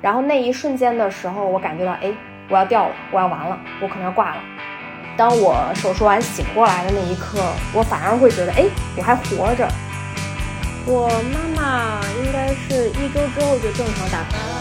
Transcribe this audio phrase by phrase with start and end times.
[0.00, 2.12] 然后那一瞬间的时候，我感觉到，哎，
[2.48, 4.36] 我要掉了，我要完了，我可能要挂了。
[5.16, 7.40] 当我手术完醒过来的那一刻，
[7.72, 8.64] 我反而会觉得，哎，
[8.96, 9.68] 我还活着。
[10.86, 14.54] 我妈妈应该是一周之后就正常打牌了。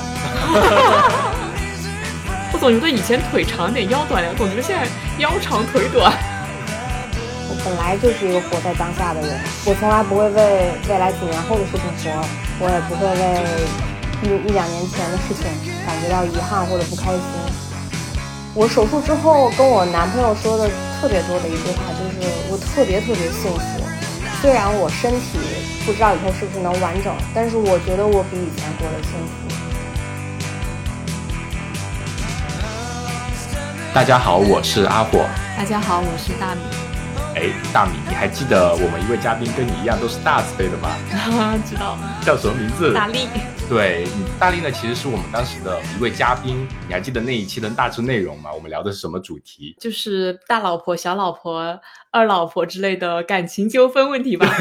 [2.52, 4.88] 我总觉得以前腿长点腰短点，总觉得现在
[5.20, 6.12] 腰长腿短。
[7.50, 12.26] 我本来就是一个活在当下的人，我从来不会为未来几年后的事情活，
[12.60, 13.44] 我也不会为
[14.24, 15.46] 一一两年前的事情
[15.86, 17.22] 感觉到遗憾或者不开心。
[18.56, 20.68] 我手术之后跟我男朋友说的
[21.00, 23.84] 特别多的一句话就是我特别特别幸福，
[24.42, 25.38] 虽然我身体
[25.86, 29.32] 不知道以后是不是能完整，但是我觉得我比以前过得幸福。
[33.94, 35.26] 大家好，我是阿火。
[35.56, 36.62] 大家好，我是大米。
[37.36, 40.90] 哎，大米，你还记得我们一位嘉宾跟你一样都是大字辈的吗？
[41.70, 41.96] 知道。
[42.26, 42.92] 叫什么名字？
[42.94, 43.30] 大力。
[43.70, 44.08] 对，
[44.40, 46.66] 大力呢，其实是我们当时的一位嘉宾。
[46.88, 48.50] 你还记得那一期的大致内容吗？
[48.54, 49.76] 我们聊的是什么主题？
[49.78, 51.78] 就是大老婆、小老婆、
[52.10, 54.48] 二老婆之类的感情纠纷问题吧。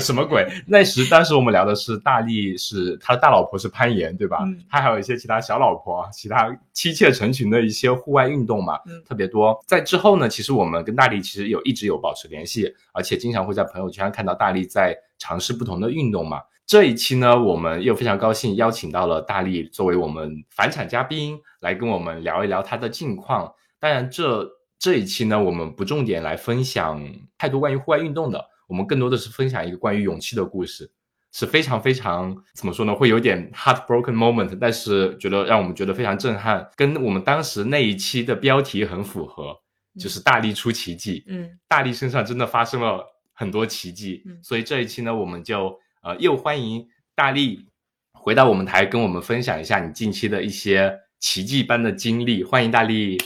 [0.00, 0.44] 什么鬼？
[0.66, 4.40] 那时当时我们聊的是大力，是他的大老婆是攀岩，对吧？
[4.68, 8.76] 他还有一些其他小老婆，其他妻妾成群的一些户外运动嘛，
[9.08, 9.56] 特别多。
[9.66, 16.40] 在之后呢，其实我们跟大力其实有一直有保持联系，而且经常会在朋友圈看到大力在尝试不同的运动嘛。
[16.68, 23.50] 这一期呢，我们又非常高兴邀请到了大力作为我们返场嘉宾来跟我们聊一聊他的近况。
[23.80, 24.46] 当然，这
[24.78, 27.02] 这一期呢，我们不重点来分享
[27.38, 30.90] 太多关于户外运动的，我们更多的是分享一个关于勇气的故事，
[31.32, 39.58] 是非常非常怎么说呢，会有点 heartbroken moment，但是觉得让我们觉得非常震撼，跟我们当时那一期的标题很符合，
[39.98, 41.24] 就是大力出奇迹。
[41.28, 45.74] 嗯，大力身上真的发生了很多奇迹，嗯所以这一期呢，我们就。
[46.02, 47.66] 呃，又欢迎大力
[48.12, 52.44] 回到我们台，跟我们分享一下你近期的一些奇迹般的经历。
[52.44, 53.18] 欢迎大力。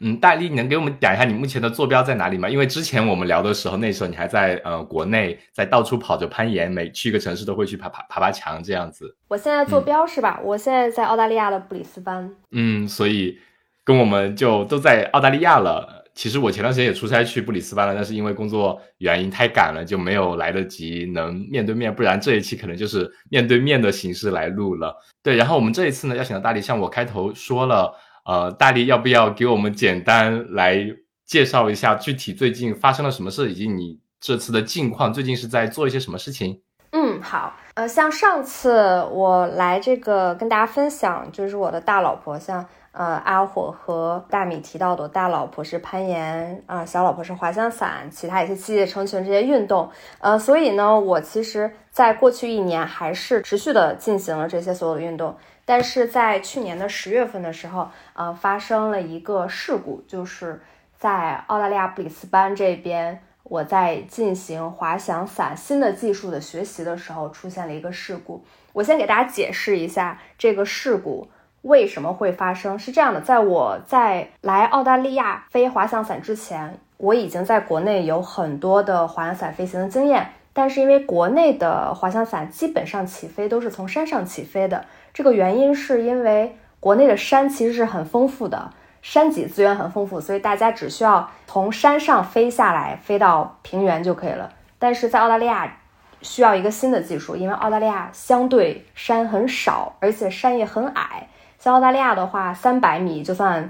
[0.00, 2.50] 嗯，大力，你能给我们讲一下你目前的坐标在哪里吗？
[2.50, 9.16] 因为之前我们聊的时候，那时候你还在呃国内，在到处跑着攀岩，每去一个城市都会去爬爬爬爬墙这样子。
[9.28, 10.38] 我现在坐标是吧？
[10.44, 12.30] 我现在在澳大利亚的布里斯班。
[12.50, 13.38] 嗯，所以
[13.84, 16.04] 跟我们就都在澳大利亚了。
[16.16, 24.96] 其实我前段时间也出差去布里斯班了，但是因为工作原因太赶了，就没有来得及能面对面，不然这一期可能就是面对面的形式来录了。
[25.22, 27.94] 对，然后我们这一次呢，邀请到大力，像我开头说了，
[28.24, 30.82] 呃，大力要不要给我们简单来
[31.26, 36.58] 介绍一下具体最近发生了什么事，以及你这次的近况，最近是在做一些什么事情？
[36.92, 42.66] 嗯，好，呃，像上次我来这个跟大家分享，就是我的大老婆，像。
[42.96, 55.36] 呃，阿火和大米提到的，大老婆是攀岩，啊，小老婆是滑翔伞，其他一些器械成群这些运动，呃，所以呢，我其实在过去一年还是持续的进行了这些所有的运动，
[55.66, 60.62] 但是在去年的十月份的时候，呃，发生了一个事故，就是
[60.96, 68.42] 在澳大利亚布里斯班这边，我在进行滑翔伞新的技术的学习的时候，出现了一个事故。
[68.72, 71.28] 我先给大家解释一下这个事故。
[71.66, 72.78] 为什么会发生？
[72.78, 80.28] 是这样的，在我在来澳大利亚飞滑翔伞之前，我已经在国内有很多的滑翔伞飞行的经验。
[80.52, 88.70] 但是因为国内的滑翔伞基本上起飞都是从山上起飞的，这个原因是因为国内的山其实是很丰富的，
[89.02, 94.50] 山脊资源很丰富，所以大家只需要从山上飞下来，飞到平原就可以了。
[94.78, 95.76] 但是在澳大利亚
[96.22, 101.28] 需要一个新的技术，因为澳大利亚相对山很少，而且山也很矮。
[101.66, 103.68] 在澳大利亚的话，三百米就算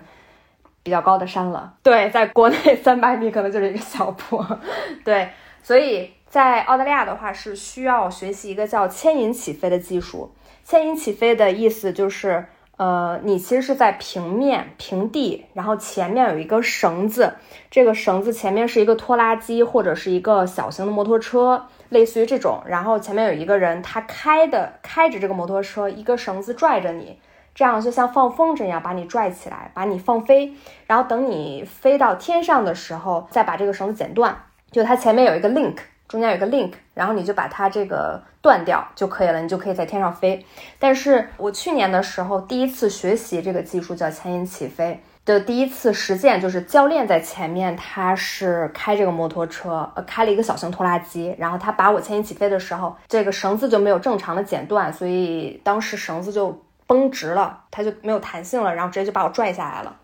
[0.83, 1.73] 比较高的山了。
[1.83, 4.47] 对，在国内 三百米可能就是一个小坡。
[5.03, 5.31] 对，
[5.63, 10.31] 所以在澳大利亚的话是需要学习一个叫牵引起飞的技术。
[10.63, 12.45] 牵引起飞的意思就是，
[12.77, 17.37] 呃，你其实是在平面平地，然后前面有一个绳子，
[17.71, 27.19] 这个绳子前面是一个拖拉机或者是一个小型的摩托车，类似于这种，然后前面有一个人，他开的开着这个摩托车，一个绳子拽着你。
[27.57, 30.53] 这样就像放风筝一样，把你拽起来，把你放飞，
[30.87, 34.37] 然后等你飞到天上的时候，再把这个绳子剪断。
[34.71, 35.77] 就它前面有一个 link，
[36.07, 40.45] 中间有个 link，然后你就把它这个断掉就可以了，你就可以在天上飞。
[40.79, 56.61] 但是我去年的时候第一次学习这个技术叫牵引起飞的第一次实践，就是教练在前面，他是开这个摩托车，呃，开了一个小型拖拉机，然后他把我牵引起飞的时候，这个绳子就没有正常的剪断，所以当时绳子就。
[56.87, 59.97] 绷直了，它就没有弹性了，然后直接就把我拽下来了。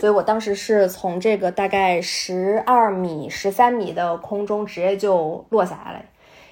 [0.00, 6.00] 所以我当时是从这个大概十二米、十三米的空中直接就落下来了。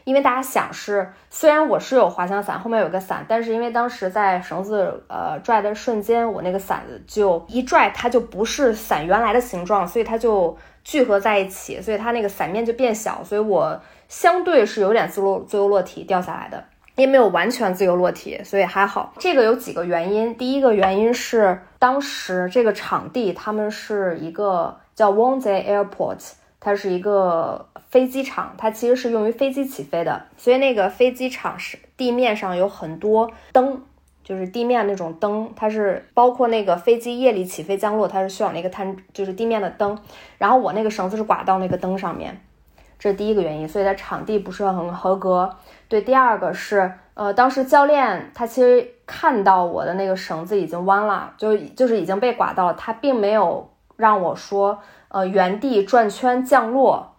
[0.05, 16.65] 因为大家想是，虽然我是有滑翔伞，后面有个伞，但是因为当时在绳子呃拽的瞬间，我那个伞就一拽，它就不是伞原来的形状，所以它就聚合在一起，所以它那个伞面就变小，所以我相对是有点自落自由落体掉下来的，
[16.99, 19.15] 也没有完全自由落体，所以还好。
[19.19, 26.33] 这个有几个原因，第一个原因是当时这个场地他们是一个叫 Wonze Airport。
[26.61, 33.81] 它是一个飞机场，它其实是用于飞机起飞的，所以那个飞机场是地面上有很多灯，
[34.25, 39.97] 就是地面那种灯，它是包括那个飞机夜里起飞降落，它是需要那个探，就是地面的灯。
[40.37, 42.41] 然后我那个绳子是挂到那个灯上面，
[42.99, 45.51] 这是第一个原因，所以它场地不是很合格。
[45.89, 54.79] 对，第二个是，呃，当时教练他其实看到我的那个绳子已经弯了，就就是已经被刮到了，他并没有让我说。
[55.11, 57.15] 呃，原地转圈降落，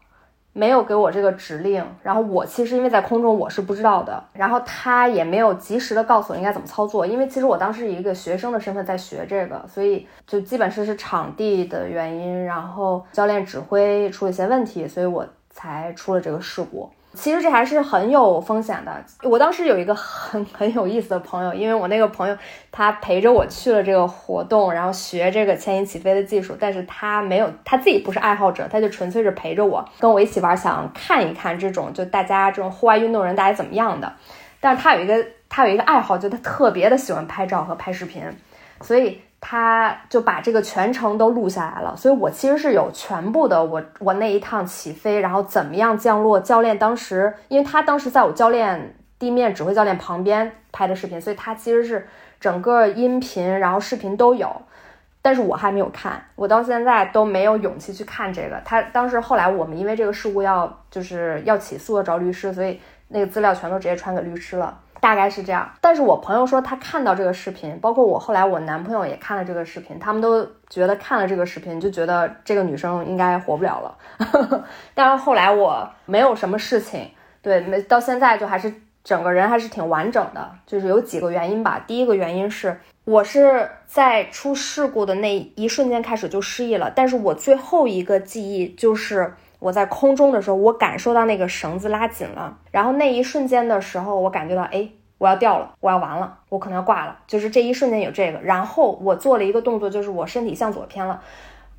[0.53, 1.83] 没有给我这个指令。
[2.03, 7.03] 然后我其实因为在空中我是不知道的，然后他也没有及时的告诉我应该怎么操作。
[7.03, 15.25] 因为其实我当时以一个学生的身份在学这个，所以就基本是是场地的原因，然后教练指挥出了一些问题，所以我
[15.59, 16.89] 才出了这个事故。
[17.15, 19.03] 其实这还是很有风险的。
[19.23, 22.37] 我当时有一个很 很有意思的朋友，因为我那个朋友
[22.71, 34.13] 他陪着我去了这个活动，然后学这个牵引起飞的技术，但是他没有他自己不是爱好者，他就纯粹是陪着我，跟我一起玩，想看一看这种就大家这种户外运动人大家怎么样的。
[34.59, 38.23] 但是他有一个他有一个爱好，就他特别的喜欢拍照和拍视频，
[38.81, 39.19] 所以。
[39.41, 52.07] 他就把这个全程都录下来了，所以我其实是有全部的我我那一趟起飞，然后怎么样降落，教练当时，因为他当时在我教练地面指挥教练旁边拍的视频，所以他其实是
[52.39, 54.61] 整个音频然后视频都有，
[55.21, 58.61] 但是我还没有看，我到现在都没有勇气去看这个。
[58.65, 64.77] 他当时后来我们因为这个事故要就是要起诉找律师，所以那个资料全都直接传给律师了。
[64.99, 74.63] 大概是这样，但是我朋友说他看到这个视频，包括我后来我男朋友也看了这个视频，他们都觉得看了这个视频就觉得这个女生应该活不了了。
[74.93, 77.09] 但是后来我没有什么事情，
[77.41, 78.73] 对，没到现在就还是
[79.03, 81.83] 整个人还是挺完整的，就是有几个原因吧。
[81.87, 89.33] 第一个原因是我是在出事故的那一瞬间开始就失忆了，但是我最后一个记忆就是。
[89.59, 98.39] 我在空中的时候，我感受到那个绳子拉紧了，然后那一瞬间的时候，我感觉到，哎，我要掉了，我要完了，我可能要挂了，就是这一瞬间有这个。
[98.39, 101.21] 然后我做了一个动作，就是我身体向左偏了。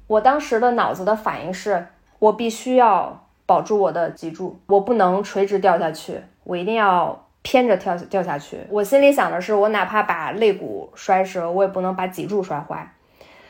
[0.06, 1.86] 我当时的脑子的反应是，
[2.18, 8.58] 我必须要保住我的脊柱，我不能垂直掉下去，我一定要偏着跳掉下去。
[8.68, 12.92] 我心里想的是，我哪怕把肋骨摔折，我也不能把脊柱摔坏，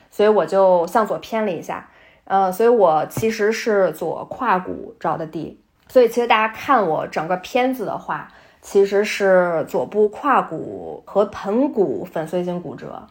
[0.08, 1.88] 所以我就向左偏了一下。
[2.30, 8.28] 呃，所以我其实是左胯骨着的地，所以其实大家看我整个片子的话，
[8.62, 13.04] 其实是左部胯骨和盆骨粉碎性骨折，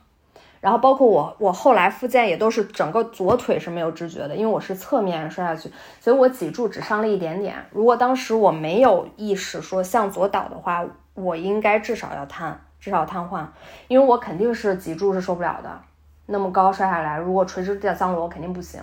[0.61, 5.69] 然后包括我我后来复健也都是整个左腿是没有知觉的，因为我是侧面摔下去，
[5.99, 7.57] 所以我脊柱只伤了一点点。
[7.71, 10.85] 如果当时我没有意识说向左倒的话，
[11.15, 13.45] 我应该至少要瘫，至少瘫痪，
[13.89, 15.81] 因为我肯定是脊柱是受不了的，
[16.27, 18.81] 那么高摔下来，如果垂直掉降落肯定不行。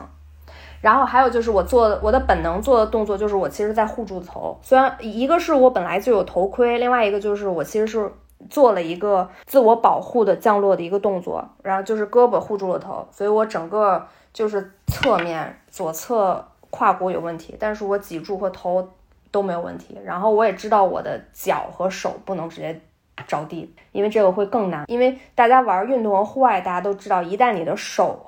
[0.87, 4.57] 然后还有就是我做我的本能做的动作，就是我其实在护住头。
[4.63, 8.09] 虽然一个是我本来就有头盔，另外一个就是我其实是
[8.49, 18.89] 做了一个自我保护的降落的一个动作，然后就是胳膊护住了头，所以我整个就是侧面左侧胯骨有问题，但是我脊柱和头
[19.33, 19.99] 都没有问题。
[20.05, 22.81] 然后我也知道我的脚和手不能直接
[23.27, 24.85] 着地，因为这个会更难。
[24.87, 28.23] 因为大家玩运动和户外，大家都知道，一旦你的手。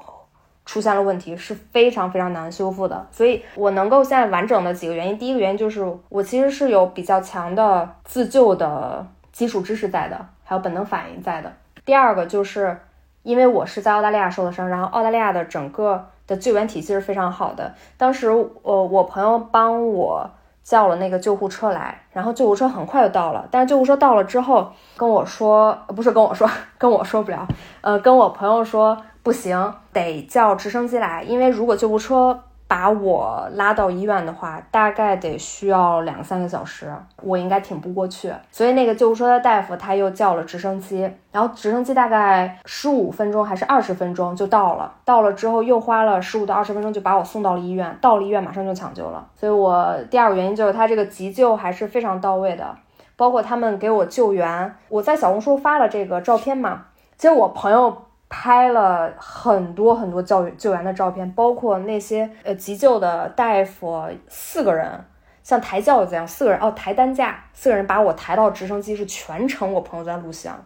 [0.68, 11.50] 出现了问题是非常非常难修复的，所以我能够现在完整的几个原因，第一个原因就是我其实是有比较强的自救的基础知识在的，还有本能反应在的。
[11.86, 12.78] 第二个就是
[13.22, 17.74] 因为我是在澳大利亚受的伤，然后澳大利亚的整个的救援体系是非常好的。
[17.96, 20.30] 当时我我朋友帮我
[20.62, 26.46] 叫了那个救护车来，然后救护车很快就到了，但是救护车到了之后跟我说，不是跟我说，
[26.76, 27.48] 跟我说不了，
[27.80, 28.94] 呃，跟我朋友说。
[29.28, 36.90] 不行，得叫直升机来，因为如果救护车把我拉到医院的话，大概得需要两三个小时，
[37.22, 38.32] 我应该挺不过去。
[38.50, 49.28] 所以那个救护车的大夫他又叫了直升机，然后直升机大概十五分钟还是二十分钟就到了，到了之后又花了十五到二十分钟就把我送到了医院，到了医院马上就抢救了。
[49.36, 52.74] 所以我第二个原因就是他这个急救还是非常到位的，
[53.14, 56.86] 包括他们给我救援，我在小红书发了这个照片嘛，
[57.18, 57.94] 其实我朋友。
[58.28, 65.04] 拍了很多很多救救援的照片，包括那些呃急救的大夫四个人，
[65.42, 70.62] 像抬轿子一样，四个人哦抬担架，四个人把我抬到直升机，是全程我朋友在录像，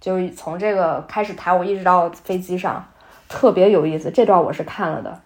[0.00, 2.84] 就是从这个开始抬我一直到飞机上，
[3.28, 4.10] 特别有意思。
[4.10, 5.20] 这段我是看了的，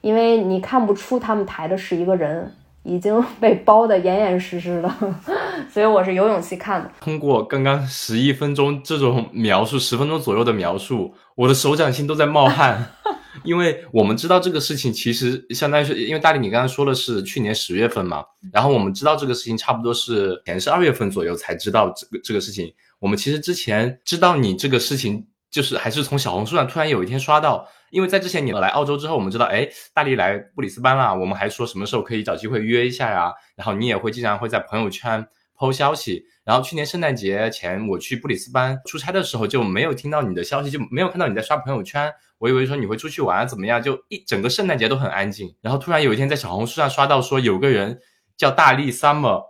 [0.00, 2.54] 因为你看不出他们抬的是一个人。
[2.84, 4.94] 已经被包得严严实实的，
[5.72, 6.90] 所以我是有勇气看的。
[7.00, 12.92] 通过刚刚十一分钟这种描述，十分钟左右的描述，我的手掌心都在冒汗，
[13.42, 18.22] 因为我们知道这个事情其实相当于是，因为大力你刚刚说的是去年十月份嘛，
[18.52, 22.70] 然后我们知道这个事情差不多是前是二月份左右才知道这个这个事情。
[22.98, 27.66] 我们其实之前知道你这个事情，就是还是从小红书上突然有一天刷到。
[27.94, 33.32] 因为在之前你来澳洲之后，我们知道，哎，大力来布里斯班了，我们还说什么时候可以找机会约一下呀？
[33.54, 35.24] 然后你也会经常会在朋友圈
[35.54, 36.24] 抛消息。
[36.44, 42.12] 然后去年圣诞节前我去布里斯班出差的时候，就没有听到你的消息，就没有看到你在刷朋友圈。
[42.38, 43.80] 我以为说你会出去玩怎么样？
[43.80, 45.54] 就一整个圣诞节都很安静。
[45.60, 48.00] 然后突然有一天在小红书上刷到说有个人
[48.36, 49.40] 叫大力 Summer，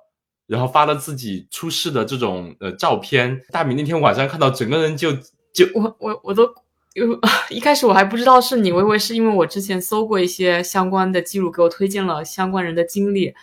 [0.46, 3.40] 然后发了自己出事的这种呃照片。
[3.50, 5.14] 大米那天晚上看到，整个人就
[5.54, 6.46] 就我我我都。
[6.94, 7.20] 有
[7.50, 13.34] 一开始我还不知道是你，我以为是因为我之前搜过一些相关的记录，给我推荐了相关人的经历。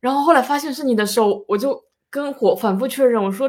[0.00, 3.48] 然后后来发现是你的时候，我就跟火反复确认，我说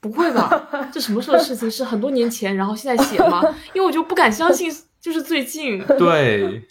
[0.00, 1.68] 不会吧，这什么时候的事情？
[1.68, 3.42] 是很多年前，然后现在写吗？
[3.74, 5.84] 因为我就不敢相信，就是最近。
[5.98, 6.62] 对，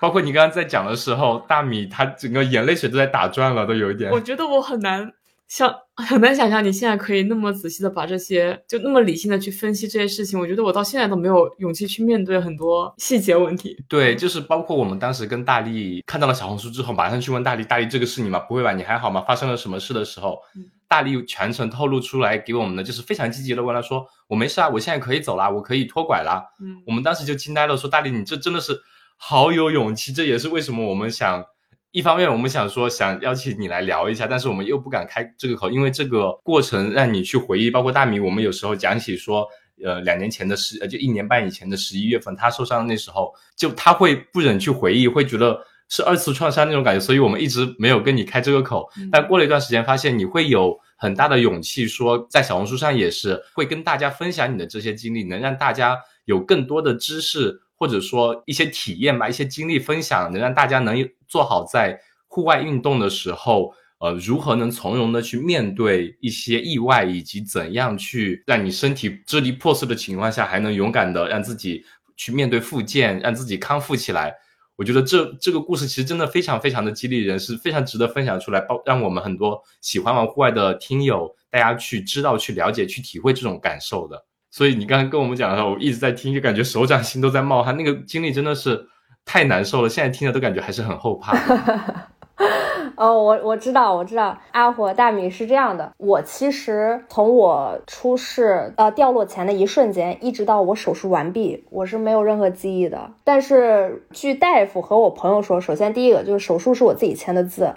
[0.00, 4.10] 包括你刚刚在讲的时候，大米他整个眼泪水都在打转了，都有一点。
[4.10, 5.12] 我觉得我很难。
[5.48, 10.38] 想很难想象你现在可以那么仔细的把这些，就那么理性的去分析这些事情。
[10.38, 13.74] 我觉得我到现在都没有勇气去面对很多细节问题。
[13.88, 18.38] 对，就是包括我们当时跟大力看到了小红书之后，马上去问大力，大力这个是你吗？
[18.40, 18.72] 不会吧？
[18.74, 19.24] 你还好吗？
[19.26, 20.38] 发生了什么事的时候，
[20.86, 28.78] 大力全程透露出来给我们的就是非常积极的问他说：“我没事啊，我现在可以走啦，我可以脱拐啦。”嗯，我们当时就惊呆了，说大力你这真的是
[29.16, 31.42] 好有勇气，这也是为什么我们想。
[31.90, 39.46] 一方面，我们想说想邀请你来聊一下，但是我们又不敢开这个口，因为这个过程让你去回忆，包括大米，我们有时候讲起说，
[39.82, 48.86] 呃，两年前的十，呃，就一年半以前的十一月份，他受伤的那时候，就他会不忍去回忆，会觉得是二次创伤那种感觉，所以我们一直没有跟你开这个口。
[49.10, 57.62] 但过了一段时间，发现你会有很大的勇气，说在小红书上也是会跟大家分享你的这些经历，能让大家有更多的知识。
[57.80, 60.98] 或者说一些体验吧，一些经历分享，能让大家能
[61.28, 71.84] 做好在户外运动的时候，呃，如何能从容的去面对一些意外，以及怎样去让你身体支离破碎的情况下，还能勇敢的让自己
[72.16, 74.34] 去面对复健，让自己康复起来。
[74.76, 84.24] 我觉得这这个故事其实真的非常非常的激励人，是非常值得分享出来，包让我们很多喜欢玩户外的听友，大家去知道、去了解、去体会这种感受的。
[84.52, 87.76] 所以你刚才跟我们讲的时候，我一直在听，就感觉手掌心都在冒汗。
[87.76, 88.86] 那个经历真的是
[89.28, 91.36] 太难受了，现在听着都感觉还是很后怕。
[92.96, 95.92] 哦，我我知道，我知道，阿火大米是这样的。
[95.98, 103.10] 我其实从我出事呃掉落前的一瞬间，一直到我手术完毕，我是没有任何记忆的。
[103.22, 107.74] 但是据大夫和我朋友说，首先第一个就是手术是我自己签的字。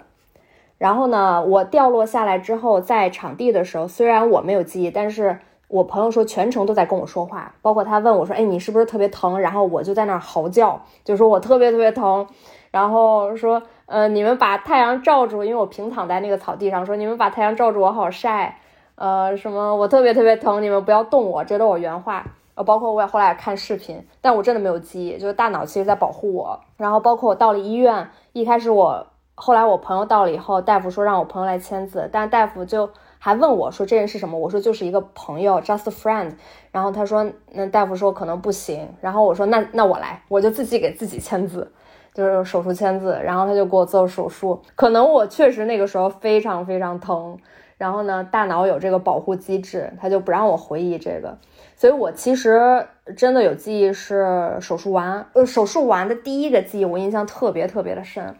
[0.78, 5.38] 然后呢，我掉落下来之后，在场地的时候，虽然我没有记忆，但是。
[5.72, 12.26] 我朋友说全程都在跟我说话，包括他问我说：“哎，你是不是特别疼？”然后我就在那儿嚎叫，就说我特别特别疼。
[12.70, 18.58] 然后说：“呃，你们把太阳照住，因为我平躺在那个草地上，说你们把太阳照住，我好晒。
[18.96, 22.22] 呃，什么我特别特别疼，你们不要动我。”这都我原话。
[22.54, 26.60] 呃，包括我也后来看视频，但我真的没有记忆，就是大脑其实在保护我。
[26.76, 32.90] 然后包括我到了医院，一开始我后来我朋友到了以后，大夫说让我朋友来签字，但大夫就。
[33.24, 34.36] 还问我说这人是什么？
[34.36, 36.32] 我说就是一个朋友，just friend。
[36.72, 38.88] 然后他说，那大夫说可能不行。
[39.00, 41.70] 然后我说那那我来，我就自己给自己签字，
[42.12, 43.16] 就是手术签字。
[43.22, 44.60] 然后他就给我做手术。
[44.74, 47.38] 可能我确实那个时候非常非常疼。
[47.78, 51.38] 然后呢，大脑有这个保护机制，他就不让我回忆这个。
[51.76, 58.34] 所以我其实真的有记忆是手术完，呃，手术完的第一个记忆我印象特别特别的深，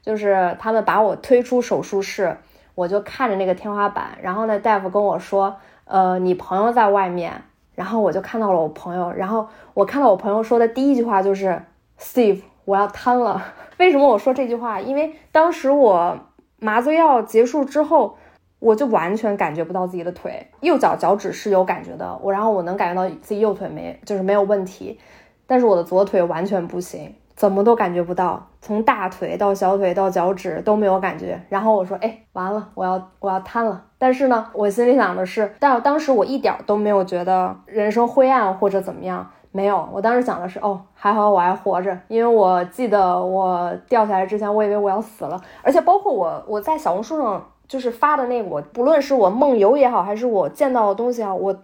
[0.00, 2.36] 就是他们把我推出手术室。
[2.78, 7.42] 我就看着那个天花板，然后呢，大夫跟我说，呃，你朋友在外面，
[7.74, 11.60] 然后我就看到了我朋友，然后我看到我朋友说的第一句话就是
[11.98, 13.42] ，Steve，我要瘫了。
[13.78, 14.80] 为什么我说这句话？
[14.80, 16.16] 因为当时我
[16.60, 18.16] 麻醉药结束之后，
[18.60, 25.00] 我就完全感觉不到自己的腿，右脚脚趾是有感觉的，我然后我能感觉到自己右腿没，就是没有问题，
[25.48, 27.12] 但是我的左腿完全不行。
[27.38, 31.40] 怎么都感觉不到，从大腿到小腿到脚趾都没有感觉。
[31.48, 39.24] 然后我说：“哎，完了，我要我要瘫了。”但是呢，我心里想的是，但当时我一点都没有觉得人生灰暗或者怎么样。
[39.52, 51.56] 没有，我当时想的是，哦，还好我还活着，因为我记得我掉下来之前，我以为我要死了，而且包括我我在小红书上就是发的那个，我不论是我梦游也好，还是我见到的东西啊，我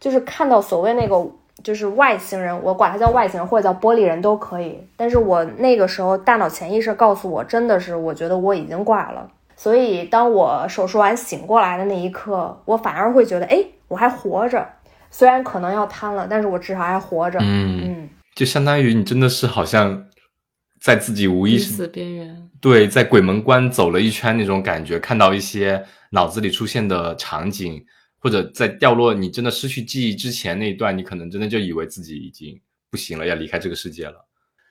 [0.00, 1.14] 就是看到所谓那个
[1.62, 14.66] 就是外星人，我管他叫外星人或者叫玻璃人都可以，但是我那个时候大脑潜意识告诉我，真的是我觉得我已经挂了，所以当我手术完醒过来的那一刻，我反而会觉得，哎，我还活着。
[15.10, 17.38] 虽然可能要瘫了，但是我至少还活着。
[17.42, 20.04] 嗯嗯，就相当于你真的是好像
[20.80, 27.84] 在自己无意识边缘，对，在鬼门关走了一圈那种感觉，看到一些脑子里出现的场景，
[28.20, 32.60] 或者在掉落你真的失去记忆之前那一段，你可能真的就以为自己已经
[32.90, 34.26] 不行了，要离开这个世界了。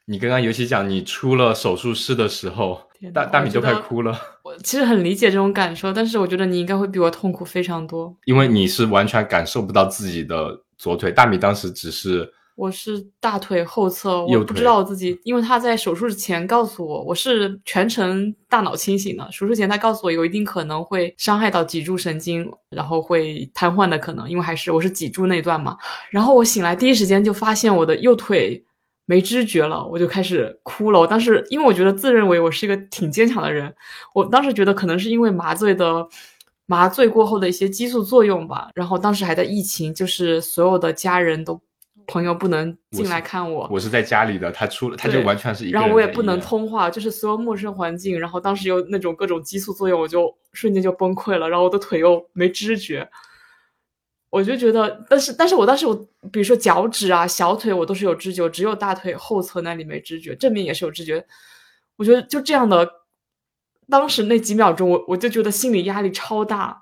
[0.06, 2.82] 你刚刚尤其讲你出了手术室的时候，
[3.13, 4.20] 大大米就快哭了。
[4.44, 11.12] 我其实很理解这种感受，但是我觉得你应该会比我痛苦非常多，因为你是完全感受不到自己的左腿。
[11.12, 19.25] 大米当时只是我是大腿后侧，我不知道我自己，因为他在手术前告诉我，我是全程大脑清醒的。
[19.32, 25.78] 手术前他告诉我有一定可能会伤害到脊柱神经，然后会瘫痪的可能，因为还是我是脊柱那段嘛。
[26.10, 28.62] 然后我醒来第一时间就发现我的右腿。
[29.06, 31.00] 没知觉了，我就开始哭了。
[31.00, 33.74] 我当时因为我觉得自认为我是一个挺坚强的人，
[34.13, 36.08] 我当时觉得可能是因为麻醉的
[36.68, 38.70] 麻醉过后的一些激素作用吧。
[38.75, 41.60] 然后当时还在疫情，就是所有的家人都
[42.10, 43.70] 朋友不能进来看我。
[43.72, 48.20] 我是在家里的，他出了他就完全是一个然后我也不能通话，就是所有陌生环境。
[48.20, 51.48] 然后当时有那种各种激素作用，我就瞬间就崩溃了。
[51.48, 53.08] 然后我的腿又没知觉。
[54.32, 55.96] 我就觉得，但是，但是我当时我，
[56.32, 61.25] 比如说脚趾啊、小腿，我都是有知觉，只有大腿后侧那里没知觉，正面也是有知觉。
[61.96, 62.88] 我觉得就这样的，
[63.89, 66.80] 当时那几秒钟，我我就觉得心理压力超大。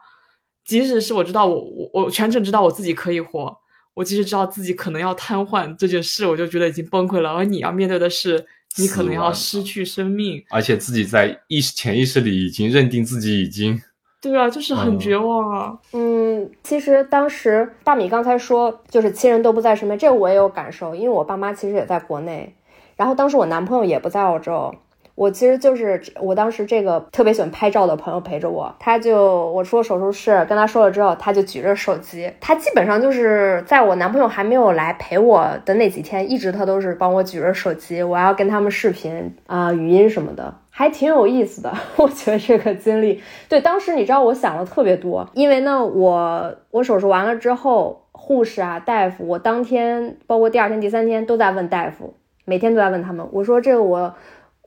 [0.66, 3.58] 即使是我知道我我我全程知道我自己可以活，
[3.98, 7.32] 我即使知道自己可能要瘫痪这件事，我就觉得已经崩溃了。
[7.32, 8.46] 而你要面对的是，
[8.78, 13.82] 你可能要失去生命，而且自己在意识潜意识里已经认定自己已经。
[14.22, 15.76] 对啊，就是很绝望啊。
[15.94, 22.56] 嗯，其实当时大米刚才说，就是亲人都不在身边，这个我也有感受，因为我爸妈其实也在国内，
[22.96, 24.76] 然后当时我男朋友也不在澳洲。
[25.18, 41.74] 我其实就是我当时这个特别喜欢拍照的朋友陪着我，他就我出了手术室跟他说了之后，他就举着手机，他基本上就是在我男朋友还没有来陪我的那几天，一直他都是帮我举着手机，我要跟他们视频啊、语音什么的，还挺有意思的。
[41.98, 52.14] 我觉得这个经历，对，当时你知道我想了特别多，因为呢，我我手术完了之后，护士啊、大夫，我当天包括第二天、第三天都在问大夫，
[52.46, 54.14] 每天都在问他们，我说这个我。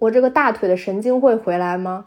[0.00, 2.04] 我这个大腿的神经会回来吗？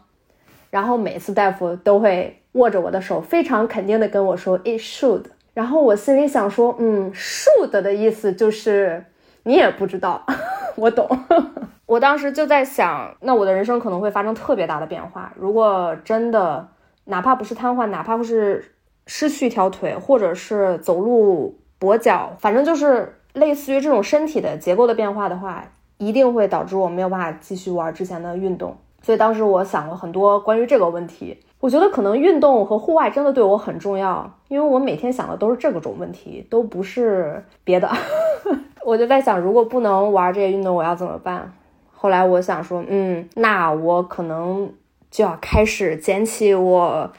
[0.71, 5.25] 然后每次大夫都会握着我的手，非常肯定的跟我说 “it should”。
[5.53, 9.05] 然后我心里想说，嗯，“should” 的意思就是
[9.43, 10.25] 你也不知道，
[10.75, 11.07] 我懂。
[11.85, 15.31] 我当时就在想，那我的人生可能会发生特别大的变化。
[15.35, 16.67] 如果真的，
[17.05, 18.73] 哪怕不是瘫痪，哪怕是
[19.05, 25.63] 失去一条腿，或者是走路跛脚，反正就是类似于这种身体的结构的变化的话。
[25.97, 31.39] 一定会导致我没有办法继续玩之前的运动，所以当时我想了很多关于这个问题。
[31.59, 37.89] 我觉得可能运动和户外真的对我很重要，因为我每天想的都是这个种问题，都不是别的。
[38.83, 41.53] 我就在想，如果不能玩这些运动，我要怎么办？
[41.93, 44.69] 后来我想说，嗯，那我可能
[45.09, 47.09] 就要开始捡起我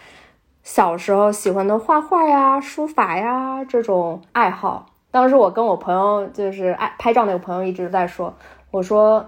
[0.63, 4.85] 小时候喜欢的画画呀、书法呀这种爱好。
[5.11, 8.35] 当时我跟我朋友，就是爱拍照那个朋友，一直在说。
[8.75, 9.25] 我说，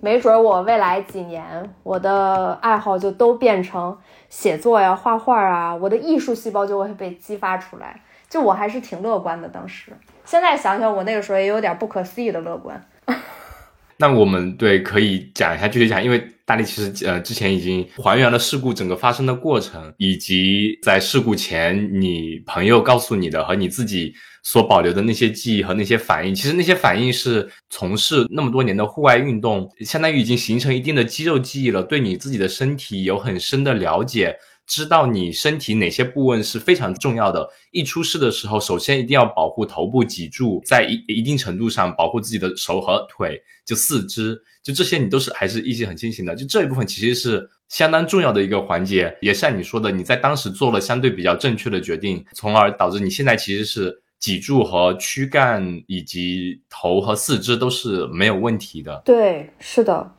[0.00, 1.42] 没准我未来几年，
[1.82, 3.96] 我的爱好就都变成
[4.28, 7.98] 写作呀、画画啊，我的艺术细胞就会被激发出来。
[8.28, 9.90] 就我还是挺乐观的，当时。
[10.26, 12.78] 现在想想，我那个时候也有点不可思议的乐观。
[13.96, 24.12] 那我们对可以讲一下具体讲，因为大力其实呃之前已经还原了事故整个发生的过程，以及在事故前你朋友告诉你的和你自己。
[24.42, 34.34] 所保留的那些记忆和那些反应，其实那些反应是从事那么多年的户外运动，相当于已经形成一定的肌肉记忆了，对你自己的身体有很深的了解，
[34.66, 37.48] 知道你身体哪些部位是非常重要的。
[37.70, 46.34] 一出事的时候，首先一定要保护头部脊柱，在一一定程度上保护自己的手和腿，就四肢，就这些你都是还是意识很清醒的。
[46.34, 54.00] 就这一部分其实是相当重要的一个环节，也像你说的，你在当时做了相对比较正确的决定，从而导致你现在其实是。
[54.20, 59.00] 脊柱和躯干以及头和四肢都是没有问题的。
[59.04, 60.12] 对，是的，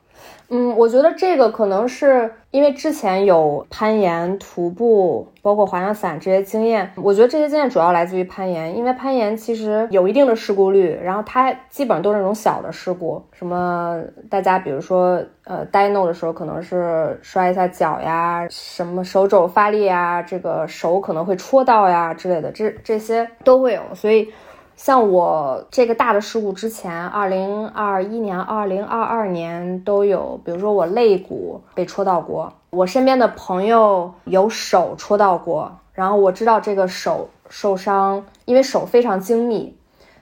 [0.53, 6.91] 嗯，我觉得这个可能是因为之前有攀岩、徒步，包括滑翔伞这些经验。
[6.97, 13.97] 我觉得这些经验主要来自于攀岩，因为攀岩其实有一定的事故率，然后它基本上都是那种小的事故，什么
[14.29, 24.27] 大家比如说呃 dyno 的时候可能是摔一下脚呀，什么手肘发力呀，这个手可能会戳到呀之类的，这这些都会有，所以。
[24.75, 39.77] 像我这个大的事故之前，二零二一年、二零二二年都有，比如说我肋骨被戳到过，我身边的朋友有手戳到过，然后我知道这个手受伤，因为手非常精密，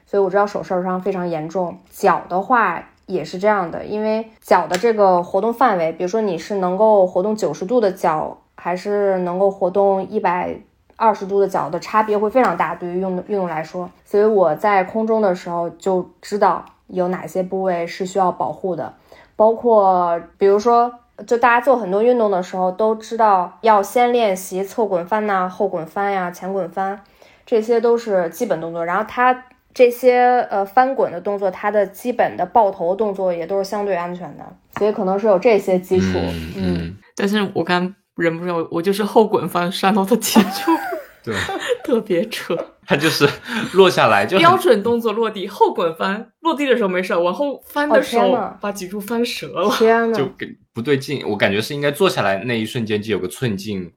[0.05, 1.77] 所以我知道手受伤非常严重。
[1.89, 10.59] 脚的话也是这样的，因为脚的这个活动范围，比如说你是能够活动九十度的脚，还是能够活动一百。
[10.99, 18.93] 二十度的角的差别会非常大，对于运动运动来说，所以我在空中的时候就知道有哪些部位是需要保护的，
[19.37, 20.93] 包括比如说，
[21.25, 26.99] 就大家做很多运动的时候都知道要先练习侧滚翻呐、后滚翻呀、前滚翻，
[27.45, 28.83] 这些都是基本动作。
[28.83, 34.43] 然后它这些呃翻滚的动作，它的基本的抱头动作也都是相对安全的，
[34.77, 36.19] 所以可能是有这些基础。
[36.57, 37.95] 嗯，但是我刚。
[38.19, 40.71] 忍不住，我就是后滚翻摔到的脊柱，
[41.23, 41.35] 对，
[41.83, 42.55] 特别扯。
[42.85, 43.29] 他就是
[43.73, 51.23] 落下来就标准动作落地后滚翻，落地的时候没事，往后翻的时候把脊柱翻折了，天就给不对劲。
[51.27, 53.91] 我感觉是应该坐下来那一瞬间就有个寸劲。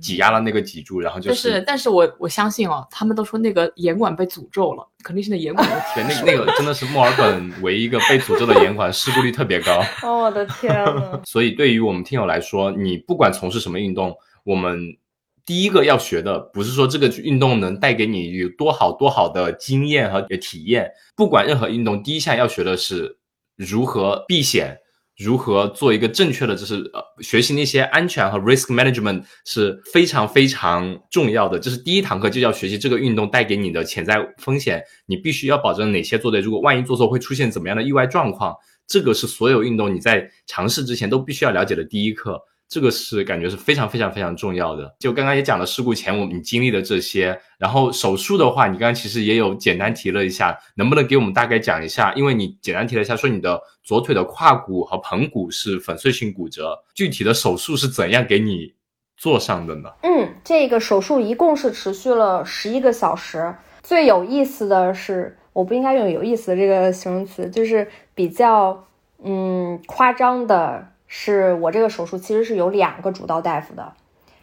[0.00, 1.50] 挤压了那个脊柱，然后就是。
[1.50, 6.06] 但是，但是我我相信哦，他们都说那个严管被诅咒了，肯定是那严管的天。
[6.24, 9.82] 那那个真的是墨尔本唯一一个被诅咒的严管，事故率特别高。
[10.02, 11.20] 哦，我的天呐。
[11.26, 14.96] 所以，对于我们听友来说，你不管从事什么运动，我们
[15.44, 20.90] 第一个要学的不是说这个运动能带给你有多好多好的经验和体验。
[21.14, 23.18] 不管任何运动，第一项要学的是
[23.56, 24.78] 如何避险。
[25.16, 31.58] 如何做一个正确的，就是呃，学习那些安全和 risk management 是非常非常重要的。
[31.58, 36.40] 就是第一堂课，就要学习这个运动带给你的潜在风险，你必须要保证哪些做对。
[36.40, 38.54] 如果万一做错，会出现怎么样的意外状况？
[38.86, 42.40] 这个是所有运动你在尝试之前都必须要了解的第一课。
[42.68, 44.92] 这个是感觉是非常非常非常重要的。
[44.98, 52.12] 就刚刚也讲了事故前我们经历的这些，然后手术的话，你刚刚其实也有简单提了一下，能不能给我们大概讲一下？
[52.14, 58.74] 因为你简单提了一下，说你的左腿的胯骨和盆骨是粉碎性骨折，具体的手术是怎样给你
[59.16, 59.88] 做上的呢？
[60.02, 63.54] 嗯，这个手术一共是持续了十一个小时。
[63.84, 68.84] 最有意思的是，我不应该用有意思的这个形容词，就是比较
[69.22, 70.88] 嗯夸张的。
[71.06, 73.92] 是我这个手术其实是有两个主刀大夫的，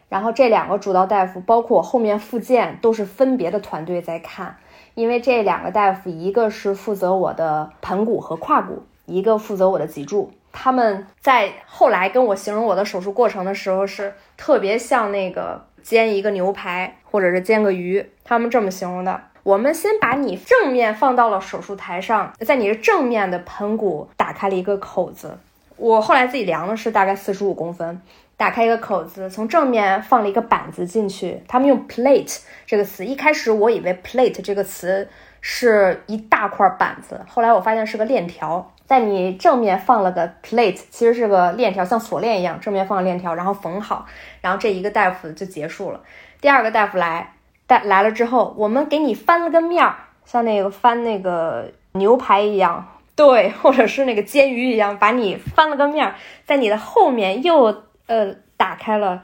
[0.10, 4.58] 然后这两个主刀大夫包括我后面复健都是分别的团队在看，
[4.95, 10.32] 因为这两个大夫一个是负责我的盆骨和胯骨，一个负责我的脊柱。
[10.52, 19.19] 他们在后来跟我形容我的手术过程的时候，是特别像那个煎一个牛排或者是煎个鱼，他们这么形容的。
[19.41, 25.39] 我们先把你正面放到了手术台上，在你的正面的盆骨打开了一个口子。
[25.83, 28.01] 我后来自己量的是大概四十五公分，
[28.37, 31.43] 打开一个口子，从正面放了一个板子进去。
[31.45, 35.09] 他们用 plate 这个词，一开始我以为 plate 这个词
[35.41, 44.05] 是一大块板子，后来我发现是个链条，在你正面放了个 plate，其实是个链条，像锁链一样，正面放链条，然后缝好，
[44.39, 45.99] 然后这一个大夫就结束了。
[46.39, 47.33] 第二个大夫来，
[47.67, 52.87] 带来了之后，我们给你翻了个面儿，像那个翻那个牛排一样。
[53.15, 59.23] 对，或者是那个煎鱼一样，把你翻了个面儿，在你的后面又呃打开了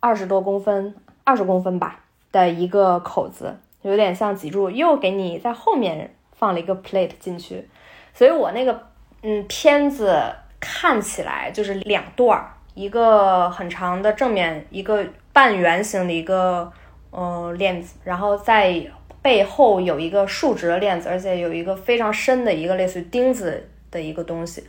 [0.00, 2.00] 二十多公分、二十公分吧
[2.32, 7.68] 的一个口子，有点像脊柱，又给你在后面放了一个 plate 进去，
[8.12, 8.88] 所以我那个
[9.22, 16.72] 嗯片子看起来就是两段儿，一个很长的正面，一个半圆形的一个
[17.12, 18.84] 呃链子，然后再。
[19.22, 24.62] 背后有一个竖直的链子，而且有一个非常深的一个类似于钉子的一个东西，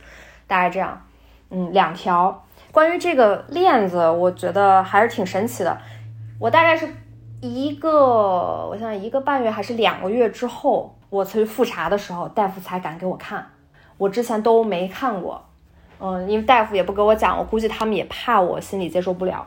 [0.46, 1.04] 大概这样，
[1.50, 2.46] 嗯，两条。
[2.70, 5.76] 关于这个链子，我觉得还是挺神奇的。
[6.38, 6.88] 我大概是
[7.40, 7.90] 一个，
[8.68, 13.46] 我想一个半月还是两个月之后，我去复查的时候，大夫才敢给我看。
[13.96, 15.44] 我之前都没看过，
[16.00, 19.46] 嗯，因为大夫也不给我讲，我估计他们也怕我心里接受不了。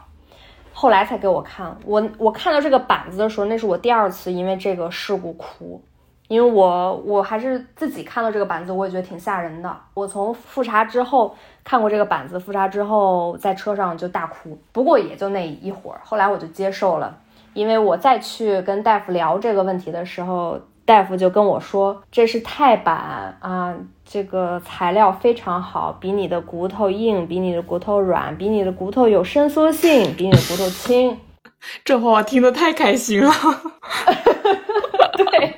[0.80, 5.82] 后来才给我看，我我看到这个板子的时候，那是我第二次因为这个事故哭，
[6.28, 9.76] 因为我我还是自己看到这个板子，我也觉得挺吓人的。
[9.96, 17.18] 我从复查之后看过这个板子，复查之后在车上就大哭，不过也就那一会儿，后来我就接受了，
[17.54, 31.20] 因为我再去跟大夫聊这个问题的时候，大夫就跟我说这是钛板啊，这个材料非常好，比你的骨头硬，比你的骨头软，比你的骨头有伸缩性，比你的骨头轻。
[31.84, 33.30] 这话我听得太开心了。
[35.18, 35.56] 对，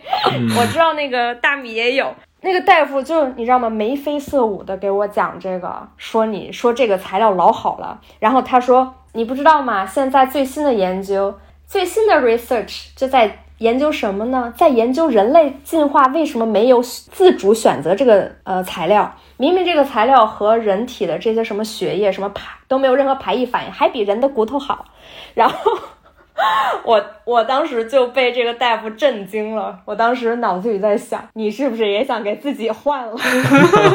[0.58, 2.12] 我知道那个大米也有。
[2.42, 3.70] 那个大夫就你知道吗？
[3.70, 8.02] 眉飞色舞的给我讲这个，说你说这个材料老好了。
[8.18, 9.86] 然后他说你不知道吗？
[9.86, 11.38] 现在最新的研究，
[11.68, 14.54] 最新的 research 就在研究什么呢？
[14.58, 19.16] 在研究人类进化为什么没有自主选择这个呃材料？
[19.38, 24.86] 明明这个材料和人体的这些什么血液什么排都没有任何排异反应，还比人的骨头好。
[25.34, 25.56] 然后。
[26.86, 33.16] 我我当时就被这个大夫震惊了，我当时脑子里在想，你是不是也想给自己换了？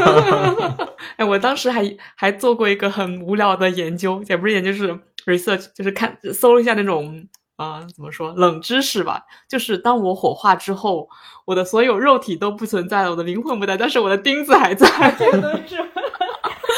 [1.17, 1.83] 哎，我当时还
[2.15, 9.23] 还做过一个很无聊的研究，也不是研究，是 research，就是看搜一下那种啊，怎么说冷知识吧。
[9.49, 11.09] 就是当我火化之后，
[11.45, 14.87] 我的所有肉体都不存在了，我的灵魂不在，但是我的钉子还在。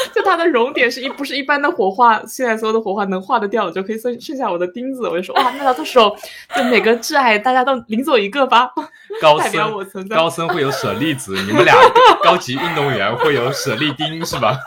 [0.13, 5.07] 就它的熔点是一不是一般的火化，现在所有的火化能化得掉的就可以剩剩下我的钉子。
[5.07, 6.15] 我就说哇，那到时候
[6.55, 8.71] 就每个挚爱大家都领走一个吧，
[9.39, 10.15] 代表我存在。
[10.15, 11.75] 高僧会有舍利子，你们俩
[12.23, 14.57] 高级运动员会有舍利钉是吧？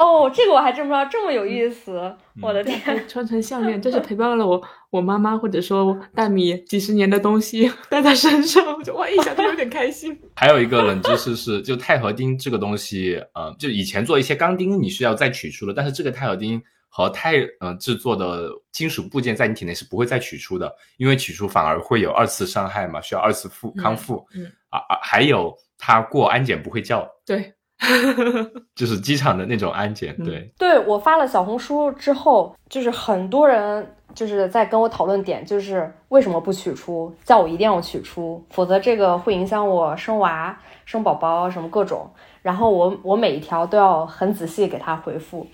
[0.00, 2.16] 哦，这个我还真不知道，这么有意思！
[2.40, 4.58] 我的天，穿成项链，这是陪伴了我
[4.88, 10.18] 我妈妈或者说大米几十年的东西，戴在身上，我就哇一想就有点开心。
[10.34, 24.26] 还有一个冷知识是，就钛合金这个东西，呃，就以前做一些钢钉你是要再取出的，但是这个钛合金和钛呃制作的金属部件在你体内是不会再取出的，因为取出反而会有二次伤害嘛，需要二次复康复。
[24.34, 27.06] 嗯啊啊，还有它过安检不会叫。
[27.26, 27.52] 对。
[28.76, 42.08] 就是机场的那种安检，对对，我发了小红书之后，就是很多人就是在跟我讨论点，就是为什么不取出，叫我一定要取出，否则这个会影响我生娃、生宝宝什么各种。
[42.42, 45.46] 然后我我每一条都要很仔细给他回复。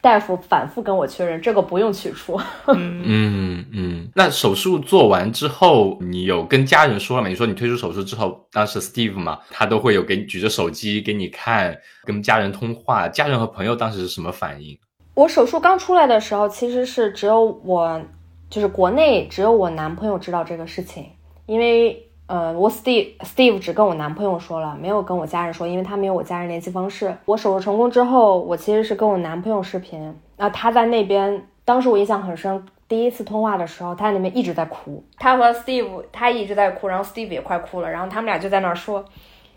[0.00, 2.40] 大夫反复跟我确认，这个不用取出。
[2.72, 7.28] 嗯嗯，那手术做完之后，你有跟家人说了吗？
[7.28, 13.08] 你说你退出手术之后，当时 Steve 嘛，他都会有给你举着手机给你看，跟家人通话。
[13.08, 14.78] 家人和朋友当时是什么反应？
[15.14, 18.00] 我手术刚出来的时候，其实是只有我，
[18.48, 21.06] 就是国内只有我男朋友知道这个事情，
[21.46, 22.04] 因为。
[22.28, 27.16] 呃，我 Steve Steve 只跟我男朋友说了，没有跟我家人说，因为他没有我家人联系方式。
[27.24, 39.02] 我手术成功之后，我其实是跟我男朋友视频，那他在那边，当时我印象很深，第一次通话的时候，他在那边一直在哭，他和 Steve 他一直在哭，然后 Steve 也快哭了，然后他们俩就在那儿说，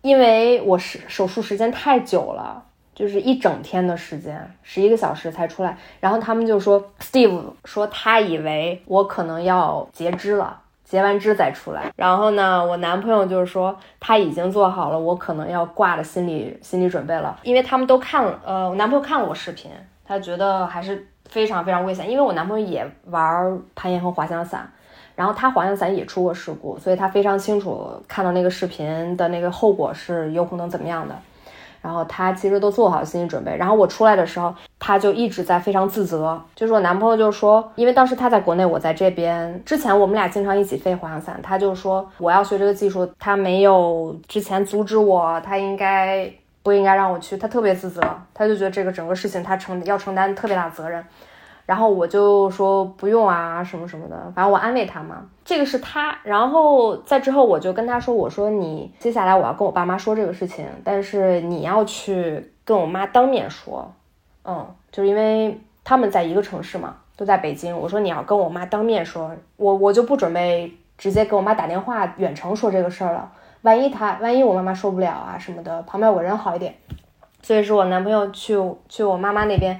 [0.01, 2.63] 因为我是手术时间太久了，
[2.95, 10.62] 就是一整天的时间，十一个小时才出来，然后他们就说 Steve 说他以为我可能要截肢了。
[10.91, 19.71] 结完肢再出来，然后呢，我男朋友就是说他已经做好了，我可能要挂的心理心理准备了，因为他们都看了，呃，我男朋友看了我视频，
[20.06, 24.69] 他觉得还是非常非常危险，因为我男朋友也玩攀岩和滑翔伞，
[25.15, 31.15] 然后他滑翔伞也出过事故，所以他非常清楚看到那个视频的那个后果是有可能怎么样的。
[31.82, 36.41] 然后他其实都做好心理准备，然后我出来的时候，他就一直在非常自责。
[36.56, 46.28] 就是我男朋友就说，因为当时他在国内，我在这边，之前我们俩经常一起飞滑翔伞，他就说我要学这个技术，他没有之前阻止我，他应该
[46.63, 48.02] 不应该让我去，他特别自责，
[48.34, 51.06] 他就觉得这个整个事情他承要承担特别大责任。
[51.67, 55.24] 然后我就说不用啊，什么什么的，反正我安慰他嘛。
[55.46, 63.89] 这个是他，然后在之后我就跟他说，我说你接下来我要跟我爸妈说这个事情，但是你要去跟我妈当面说，
[64.43, 67.77] 嗯，就是因为他们在一个城市嘛，都在北京。
[67.77, 76.75] 我说你要跟我妈当面说，我我就不准备直接给我妈打电话远程说这个事儿了，万一他万一我妈妈受不了啊什么的，旁边我人好一点。
[77.41, 78.56] 所以是我男朋友去
[78.88, 79.80] 去我妈妈那边。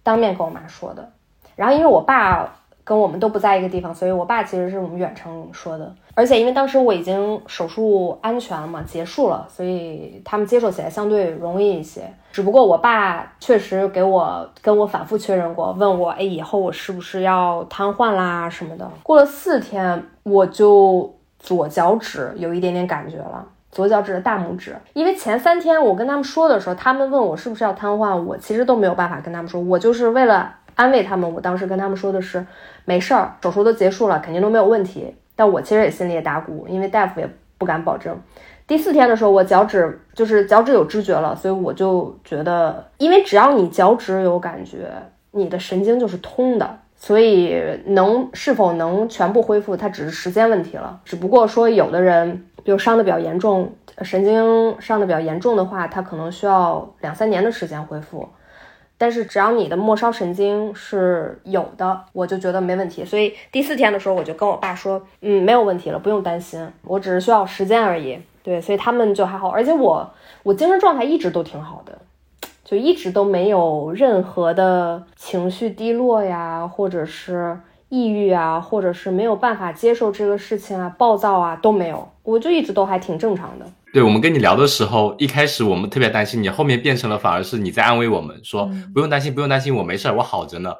[0.00, 1.12] 当面跟我妈说的，
[1.54, 2.57] 然后因为我爸
[2.88, 5.94] 跟我们都不在一个地方，所以我爸其实是我们远程说的。
[6.14, 12.10] 而且因为当时我已经手术安全了嘛，结束了，所以他们接受起来相对容易一些。
[12.32, 18.90] 只不过我爸确实给我跟我反复确认过，问我，哎，以后我是不是要瘫痪啦什么的。
[19.02, 23.46] 过了四天，我就左脚趾有一点点感觉了。
[23.70, 32.46] 左脚趾的大拇指，因为前三天我跟他们说的时候，他们问我是不是要瘫痪，我其实都没有办法跟他们说，我就是为了安慰他们，我当时跟他们说的是
[32.84, 35.12] 没事儿，手术都结束了，肯定都没有问题。
[35.34, 38.16] 但我其实也心里也打鼓，因为大夫也不敢保证。
[38.64, 44.88] 第四天的时候，我脚趾就是脚趾有知觉了，所以我就觉得，因为只要你脚趾有感觉，
[45.32, 51.00] 你的神经就是通的，所以能是否能全部恢复，它只是时间问题了。
[51.04, 52.44] 只不过说有的人。
[52.64, 58.28] 比如伤的比较严重，神经伤的比较严重的话，他可能需要两三年的时间恢复。
[58.98, 63.04] 但是只要你的末梢神经是有的，我就觉得没问题。
[63.04, 68.18] 所以第四天的时候，我就跟我爸说，嗯，没有问题了，不用担心，我只是需要时间而已。
[68.42, 70.10] 对，所以他们就还好，而且我
[70.42, 71.98] 我精神状态一直都挺好的，
[72.64, 77.56] 就一直都没有任何的情绪低落呀，或者是
[77.90, 83.66] 抑郁啊，或者是没有办法接受这个事情啊，暴躁啊都没有，我就一直都还挺正常的。
[83.92, 90.74] 对我们跟你聊的时候，一开始我们特别担心你，后面变成了反而是你在安慰我们，说不用担心，不用担心，我没事儿，我好着呢，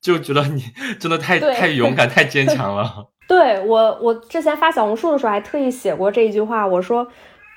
[0.00, 0.64] 就觉得你
[0.98, 3.08] 真的太太勇敢，太坚强了。
[3.28, 7.06] 对我，我之前发小红书的时候还特意写过这一句话，我说，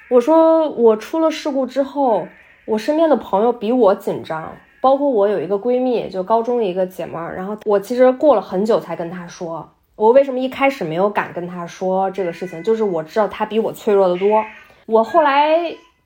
[0.10, 2.28] 我说我出了事故之后，
[2.66, 14.44] 我身边的朋友比我紧张，包括我有一个闺蜜，就高中一个姐妹儿，然后我其实过了很久才跟她说，我为什么一开始没有敢跟她说这个事情，就是我知道她比我脆弱的多，
[14.90, 15.56] 我后来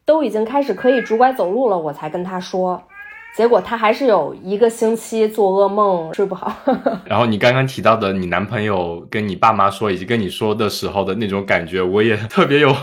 [0.06, 2.84] 都已经开始可以拄拐走路了，我才跟他说。
[3.34, 6.54] 结果他还是有一个星期做噩梦，睡不好。
[7.06, 12.76] 然后你刚刚提到的你男朋友跟你爸妈说，以及跟你说的时候的那种感觉，我也特别有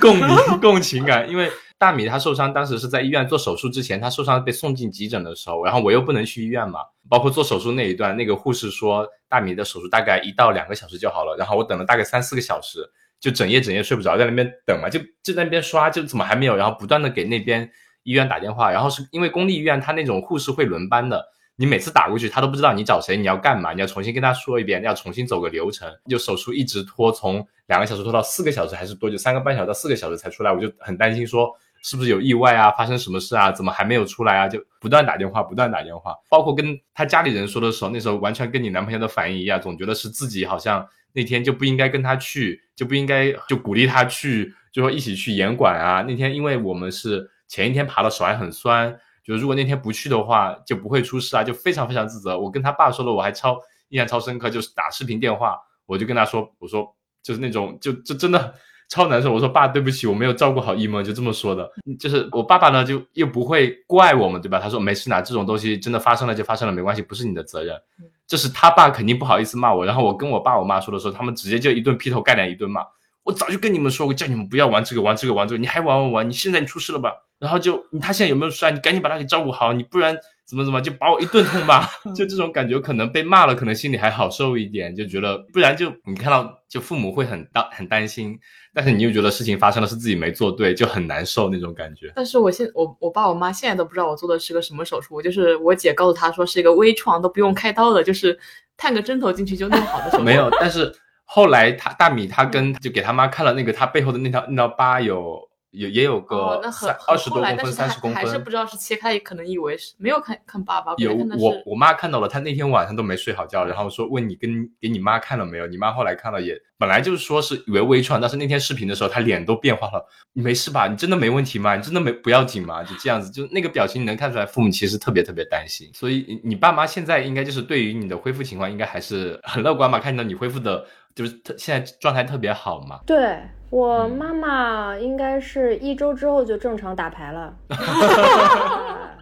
[0.00, 0.26] 共鸣、
[0.60, 1.28] 共情感。
[1.30, 6.80] 因为大米他受伤，当时是在医院做手术之前，他受伤被送进急诊的时候，然后我又不能去医院嘛。
[7.08, 12.80] 包括做手术那一段，那个护士说大米的手术大概一到两个小时就好了，然后我等了大概三四个小时，
[13.26, 17.68] 就整夜整夜睡不着，在那边等嘛，就就在那边刷，就怎么还没有，然后不断的给那边。
[18.08, 21.20] 医院打电话，然后是因为公立医院他那种护士会轮班的，
[21.56, 29.16] 你每次打过去他都不知道你找谁，你要干嘛，你要重新跟他说一遍，要重新走个流程，就手术一直拖，从两个小时拖到四个小时还是多久？
[29.16, 31.50] 三个半小时到四个小时才出来，我就很担心说
[31.82, 34.46] 是不是有意外啊，发生什么事啊，怎么还没有出来啊？
[34.46, 40.86] 就不断打电话，不断打电话，包括跟他家里人说的时候，那时候完全跟你男朋友的反应一样，总觉得是自己好像
[41.16, 46.02] 那天就不应该跟他去，就不应该就鼓励他去，就说一起去严管啊。
[46.06, 47.28] 那天因为我们是。
[47.48, 52.36] 前一天爬的手还很酸，就如果那天不去的话，就不会出事啊，就非常非常自责。
[52.36, 53.56] 我跟他爸说了，我还超
[53.90, 58.52] 印象超深刻，就是打视频电话，我就跟他说，我说就是那种就就真的
[58.90, 59.32] 超难受。
[59.32, 61.70] 我说爸，对不起，我没有照顾好一萌，就这么说的。
[62.00, 64.58] 就是我爸爸呢，就又不会怪我们，对吧？
[64.58, 67.80] 他说没事呐，这种东西真的发生了就发生了，没关系，不是你的责任。
[68.26, 72.82] 就是他爸肯定不好意思骂我，然后我跟我爸我妈说的时候，他们直接就一顿劈头盖脸一顿骂。
[73.22, 76.28] 我早就跟你们说过，叫你们不要玩这个，玩这个，玩这个，你还玩玩玩？
[76.28, 77.12] 你现在你出事了吧？
[77.38, 78.70] 然后就他现在有没有事啊？
[78.70, 88.38] 你赶紧把他给照顾好，你不然怎么怎么就把我一顿痛骂， 就这种感觉，可能被骂了，可能心里还好受一点，就觉得不然就你看到就父母会很担很担心，
[88.72, 92.12] 但是你又觉得事情发生了是自己没做对，就很难受那种感觉。
[92.14, 98.38] 但是我现我我爸我妈现在都不知道我做的是个什么手术，就是我姐告诉他说是一个微创，都不用开刀的，就是
[98.76, 100.22] 探个针头进去就弄好的手术。
[100.24, 105.45] 没有，但是后来他大米他跟就给他妈看了那个他背后的那条那道疤有。
[105.76, 110.94] 也也有个三二十多公分，三十公分，还是不知道是切开，可能以为是没有看看爸爸。
[110.96, 115.66] 有我我妈看到了，她那天晚上都没睡好觉，然后说问你跟给你妈看了没有？
[115.66, 120.08] 你妈后来看了也本来就是说是以为微创，但是那天视频的时候她脸都变化了。
[120.32, 120.88] 你没事吧？
[120.88, 121.76] 你真的没问题吗？
[121.76, 122.82] 你真的没不要紧吗？
[122.82, 125.90] 就这样子，就那个表情你能看出来，父母其实特别特别担心。
[125.92, 129.98] 所以你爸妈现在应该就是对于你的恢复情况应该还是很乐观吧？
[129.98, 130.86] 看到你恢复的。
[131.16, 133.00] 就是特现在状态特别好嘛？
[133.06, 137.52] 对我妈妈应该是一周之后就正常打牌了。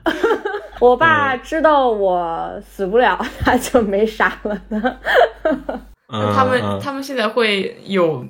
[0.81, 4.97] 我爸知道我死不了，他就没啥了呢。
[6.09, 8.25] 他们他们现在会有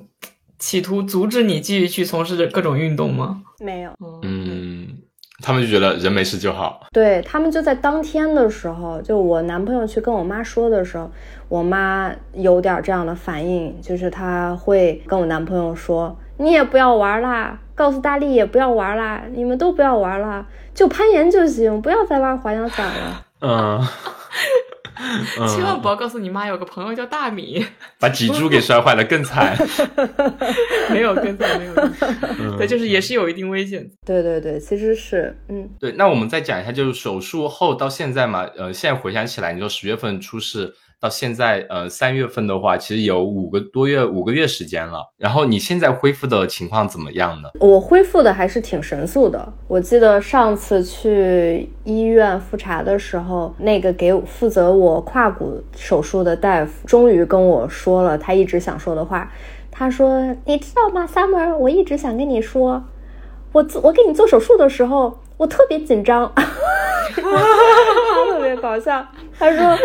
[0.59, 3.43] 企图阻止你继续去从事各种运动吗？
[3.61, 3.93] 没有。
[4.23, 4.44] 嗯。
[5.45, 11.11] 他们就觉得人没事就好，对他们就在当天的时候，就我男朋友去跟我妈说的时候，
[11.51, 23.87] 我妈有点这样的反应，就是她会跟我男朋友说：“你也不要玩啦，告诉大力也不要玩啦，你们都不要玩啦，就攀岩就行，不要再玩滑翔伞了。”嗯。
[25.49, 27.65] 千万不要告诉你妈有个朋友叫大米，
[27.99, 29.57] 把脊柱给摔坏了 更惨。
[30.91, 31.75] 没有更惨，没有。
[32.57, 33.89] 对，就是也是有一定危险。
[34.05, 35.93] 对对对，其实是，嗯，对。
[35.93, 40.75] 那我们再讲一下，就是手术后到现在嘛，呃，现在回想起来，你说十月份出事。
[41.01, 45.13] 到现在，呃，三月份的话，其实有五个多月，五个月时间了。
[45.19, 47.51] 然后你现在恢复的情况怎么样呢？
[47.61, 49.53] 我恢复的还是挺神速的。
[49.69, 59.31] 我记得上次去医院复查的时候，那个给负责我胯骨手术的大夫，终于跟我说了他一直想说的话。
[59.71, 61.55] 他说：“你知道吗，Summer？
[61.55, 62.83] 我一直想跟你说，
[63.53, 66.33] 我做我给你做手术的时候，我特别紧张，
[67.15, 69.07] 特别搞笑。”
[69.39, 69.77] 他说。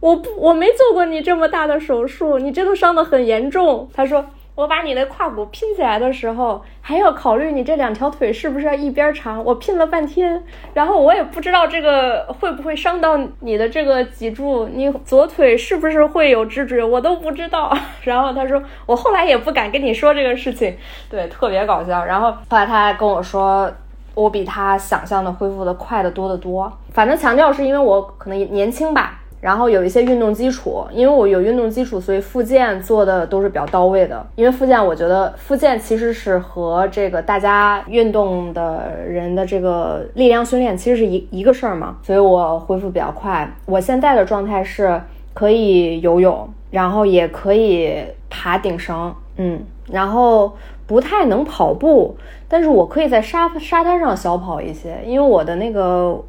[0.00, 3.88] 我不，我没做过你这么大的手术，你这个伤的很严重。
[3.92, 4.24] 他说，
[4.54, 9.44] 我把你的胯骨拼起来的时候，还要考虑你这两条腿是不是要一边长。
[9.44, 10.42] 我拼了半天，
[10.72, 17.70] 然后我也不知道这个会不会伤到你的这个脊柱，你左腿是不是会有知觉，我都不知道。
[18.02, 20.74] 然后他说，我后来也不敢跟你说这个事情，
[21.10, 22.02] 对，特别搞笑。
[22.02, 23.70] 然后后来他还跟我说，
[24.14, 26.72] 我比他想象的恢复的快的多得多。
[26.92, 29.19] 反正强调是因为我可能年轻吧。
[29.40, 34.26] 然后有一些运动基础，因为我有运动基础，所以复健做的都是比较到位的。
[34.36, 43.50] 因为复健，我觉得复健其实是和这个大家运动的人的这个力量训练其实是一一个事儿嘛，所以我恢复比较快。
[43.64, 45.00] 我现在的状态是
[45.32, 50.52] 可以游泳，然后也可以爬顶绳，嗯，然后
[50.86, 52.14] 不太能跑步，
[52.46, 56.20] 但是我可以在沙沙滩上小跑一些，因为我的那个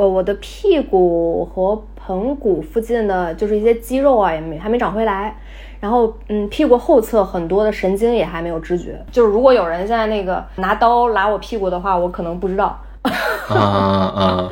[0.00, 5.36] 呃我的屁股和盆骨附近的就是一些肌肉啊，也没还没长回来，
[5.78, 8.98] 然后嗯，屁股后侧很多的神经也还没有知觉。
[9.12, 12.80] 就是如果有人现在那个拿刀拉我屁股的话，我可能不知道。
[13.58, 14.50] 啊啊，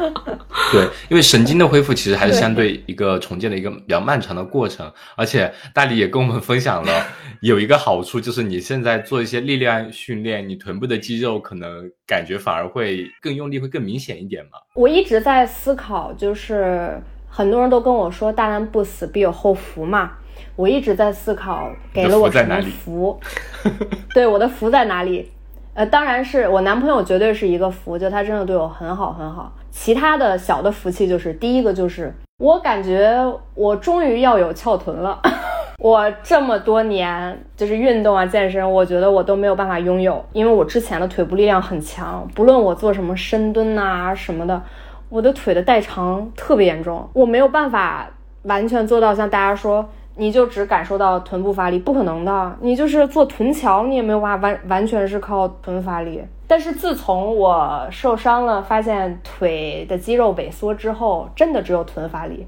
[0.72, 7.06] 对，因为神经的恢复其实还是相对一个重建的一个比较漫长的过程，而且大理也跟我们分享了
[7.40, 14.58] 有一个好处，就是你现在做一些力量训练，你臀部的肌肉可能感觉反而会更用力，会更明显一点嘛。
[14.74, 17.00] 我一直在思考，就是。
[17.30, 20.12] 很多人都跟我说“大难不死，必有后福”嘛，
[20.56, 23.20] 我一直在思考，给了我什么福？
[24.14, 25.30] 对，我的福在哪里？
[25.78, 29.52] 呃，当然是我男朋友绝对是一个福，就他真的对我很好很好。
[29.70, 33.16] 其他的小的福气就是，第一个就是我感觉
[33.54, 35.20] 我终于要有翘臀了。
[35.78, 44.60] 我这么多年就是运动啊健身，我觉得我都没有办法拥有，因为我之前的腿部力量很强，不论我做什么深蹲啊什么的。
[45.08, 48.10] 我的腿的代偿特别严重，我没有办法
[48.42, 49.88] 完全做到像大家说，
[50.18, 52.58] 你就只感受到臀部发力，不可能的。
[52.60, 56.20] 你就是做臀桥，你也没有办法完完全是靠臀发力。
[56.46, 62.46] 但是自从我受伤了，发现腿的肌肉萎缩之后，真的只有臀发力。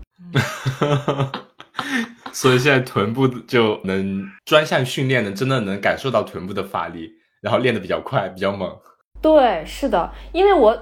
[2.32, 7.10] 所以现在臀部就能专项训练的，真的能感受到臀部的发力，
[7.40, 8.68] 然后练得比较快，比较猛。
[9.22, 10.76] 对，是的，因为我。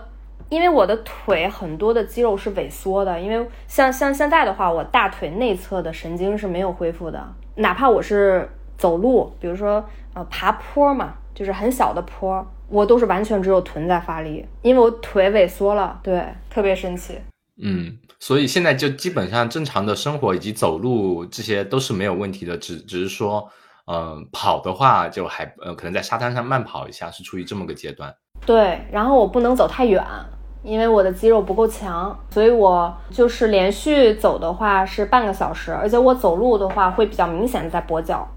[0.48, 7.22] 因为我的腿很多的肌肉是萎缩的，因为像像现在的话，我大腿内侧的神经是没有恢复的。
[7.56, 9.84] 哪怕我是走路，比如说
[10.14, 16.00] 呃爬坡嘛，就是很小的坡，我都是完全只有臀在发力，因为我腿萎缩了。
[16.02, 17.18] 对，特别神奇。
[17.60, 23.50] 嗯，所以现在就基本上正常的生活以及走路这些都是没有问题的，只只是说，
[23.86, 28.14] 嗯，跑的话就还呃可能在沙滩上慢跑一下，是处于这么个阶段。
[28.46, 30.02] 对，然后我不能走太远。
[30.68, 38.28] 因为我的肌肉不够强，所以我就是连续走的话是半个小时，而且我走路的话会比较明显的在跛脚，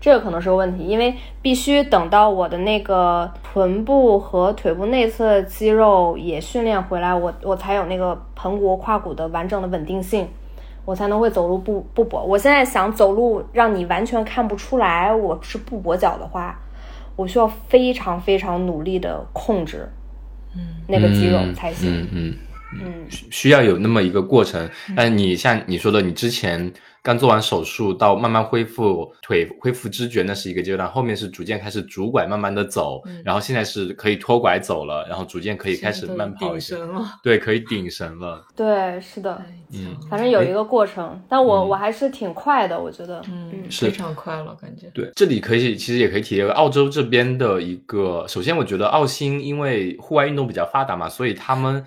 [0.00, 10.28] 这个可能是个问题，因为必须等到我的那个臀部和腿部内侧肌肉也训练回来，我我才有那个盆骨胯骨的完整的稳定性，
[10.84, 12.20] 我才能会走路不不跛。
[12.20, 16.58] 我现在想走路让你完全看不出来我是不跛脚的话，
[17.14, 19.88] 我需要非常非常努力的控制。
[20.86, 21.92] 那个肌肉才行。
[21.92, 22.34] 嗯嗯
[22.84, 24.68] 嗯，需要有那么一个过程。
[24.96, 26.72] 但你像你说的，你之前
[27.02, 30.90] 刚做完手术到慢慢恢复腿恢复知觉，那是一个阶段。
[30.90, 33.02] 后面是逐渐开始拄拐，慢慢的走。
[33.24, 36.48] 然后现在是可以拖拐走了，然后逐渐可以开始慢跑。
[36.48, 37.04] 顶绳了。
[37.22, 38.44] 对，可以顶神了。
[38.56, 39.40] 对，是的。
[39.72, 43.22] 嗯，反正有一个过程，但我我还是挺快的，我觉得。
[43.28, 44.88] 嗯，非常快了，感觉。
[44.92, 48.26] 对，这里可以其实也可以体验澳洲这边的一个。
[48.26, 51.84] 首先，我觉得澳新因为户外运动比较发达嘛，所以他们。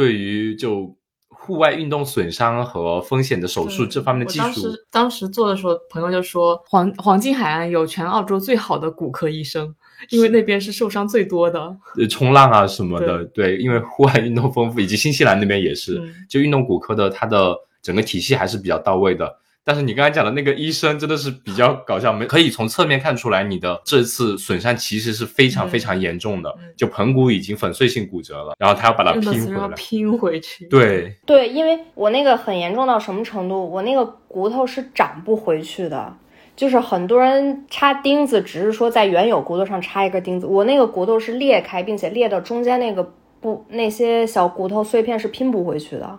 [0.00, 0.96] 对于就
[1.28, 9.74] 户外运动损伤和风险的手术这方面的技术，当时当时做的时候，朋友就说黄黄金海岸有全澳洲最好的骨科医生，
[10.08, 11.76] 因为那边是受伤最多的，
[12.08, 19.39] 冲浪啊什么的，对，因为户外运动丰富，以及新西兰那边也是，就运动骨科的，它的整个体系还是比较到位的。
[19.64, 30.66] 但是你刚才讲的那个医生真的是比较搞笑，没可以从侧面看出来，你的这次损伤其实是非常非常严重的，就盆骨已经粉碎性骨折了，然后他要把它拼回来，拼回去。
[30.66, 36.16] 对对，因为我那个很严重到什么程度，我那个骨头是长不回去的，
[36.56, 46.18] 就是很多人插钉子，只是说在原有骨头上插一根钉子，我那个骨头是裂开，并且裂到中间那个不那些小骨头碎片是拼不回去的。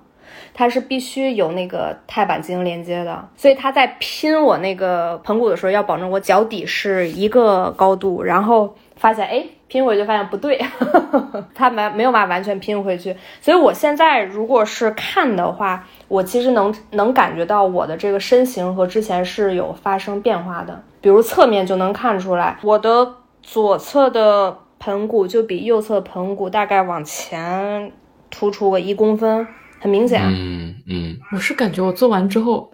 [0.54, 10.60] 它是必须有那个钛板进行连接的，所以他在拼我那个盆骨的时候，要保证我脚底是一个高度，然后发现哎，拼回去发现不对，
[11.56, 13.16] 他没没有办法完全拼回去。
[13.40, 20.84] 所以我现在如果是看的话，我其实能能感觉到我的这个身形和之前是有发生变化的。
[21.00, 27.92] 比如侧面就能看出来，我的左侧的盆骨就比右侧盆骨大概往前
[28.30, 29.48] 突出个一公分，
[29.82, 30.22] 很明显。
[30.24, 32.72] 嗯嗯，我是感觉我做完之后。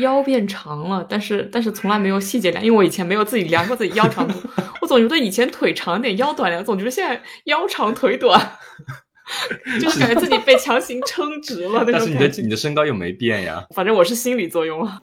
[0.00, 4.38] 腰变长了，但是但是从来没有细节量，因为我以前没有自己量过自己腰长度，
[4.80, 8.40] 我总觉得以前腿长点腰短点，总觉得现在腰长腿短，
[9.82, 11.98] 就是感觉自己被强行撑直了那种感觉。
[11.98, 15.02] 但是你的你的身高又没变呀，反正我是心理作用了，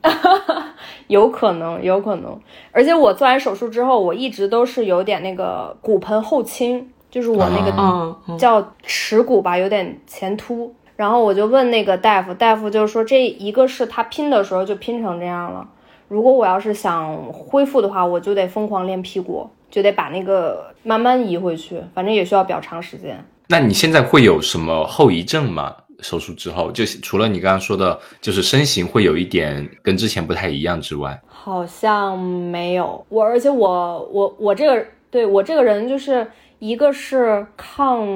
[1.08, 2.40] 有可能有可能，
[2.72, 10.74] 而且我做完手术之后，我一直都是有点那个骨盆后倾，就是我那个叫耻骨吧，有点前凸。
[10.98, 15.66] 然后我就问那个大夫，大夫就是说，这一个是他拼的时候就拼成这样了。
[16.10, 23.24] 如果我要是想恢复的话，我就得疯狂练屁股，就得把那个慢慢移回去，反正也需要比较长时间。
[23.48, 25.74] 那你现在会有什么后遗症吗？
[26.00, 33.04] 手术之后，就除了你刚刚说的，就是身形会有一点跟之前不太一样之外，好像没有。
[33.10, 36.26] 我而且我我我这个对我这个人就是
[36.60, 38.08] 一个是抗，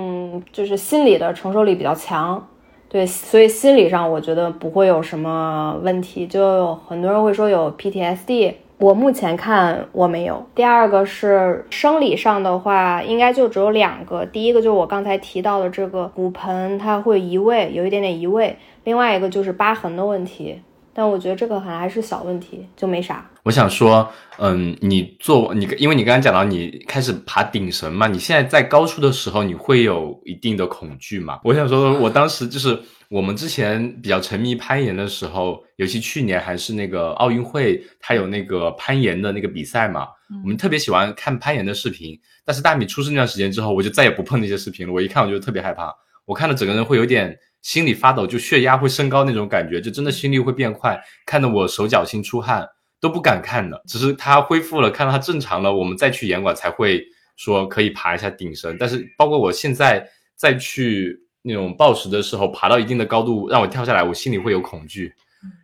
[0.51, 2.47] 就是心理的承受力比较强。
[2.91, 6.27] 对，所以心理上我觉得不会有什么问题。
[6.27, 10.45] 就很多人会说有 PTSD，我目前看我没有。
[10.53, 14.25] 第二个是生理上的话，应该就只有两个。
[14.25, 18.57] 第一个就是我刚才提到的这个骨盆，它会移位，有一点点移位。
[18.83, 20.61] 另外一个就是疤痕的问题。
[20.93, 23.29] 但我觉得这个还还是小问题，就没啥。
[23.43, 31.39] 我想说，嗯，你做你，因为你刚刚讲到你开始爬顶绳嘛，你现在在高处的时候，你会有一定的恐惧嘛？
[31.43, 32.77] 我想说，我当时就是
[33.09, 40.07] 我们之前比较沉迷攀岩的时候，尤其去年还是那个奥运会，它有那个攀岩的那个比赛嘛，
[40.43, 42.19] 我们特别喜欢看攀岩的视频。
[42.45, 44.93] 但是大米出事那段时间之后，我就再也不碰那些视频了。
[44.93, 45.91] 我一看，我就特别害怕，
[46.25, 47.35] 我看到整个人会有点。
[47.61, 52.67] 心里发抖，就血压会升高那种感觉，就真的心率会变快，看得我手脚心出汗，
[52.99, 53.81] 都不敢看的。
[53.87, 57.03] 只是他恢复了，看到他正常了，我们再去严管才会
[57.35, 58.75] 说可以爬一下顶绳。
[58.79, 65.13] 但是包括我现在再去那种暴食的时候，爬到一定的高度让我跳下来，我心里会有恐惧，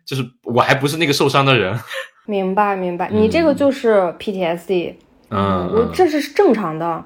[0.06, 1.78] 就是我还不是那个受伤的人。
[2.26, 4.94] 明白明白，你这个就是 PTSD，
[5.30, 7.04] 嗯，我这是正常的，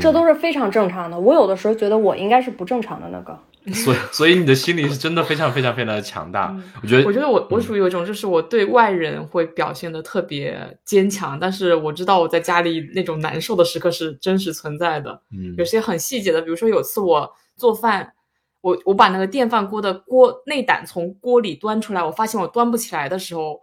[0.00, 1.20] 这都是非常正常的。
[1.20, 3.38] 我有的时候觉得我应该是不正常的那个。
[3.72, 6.54] 所以，所以你的心理是真的非常非常非常的强大。
[6.82, 15.22] 我觉得，我觉得我我属于有一种，就是我对外人会表现的特别坚强，但是我知道我在家里那种难受的时刻是真实存在的。
[15.30, 18.12] 嗯，有些很细节的，比如说有次我做饭，
[18.60, 23.58] 我我把那个电饭锅的锅内胆从锅里端出来，我发现我端不起来的时候，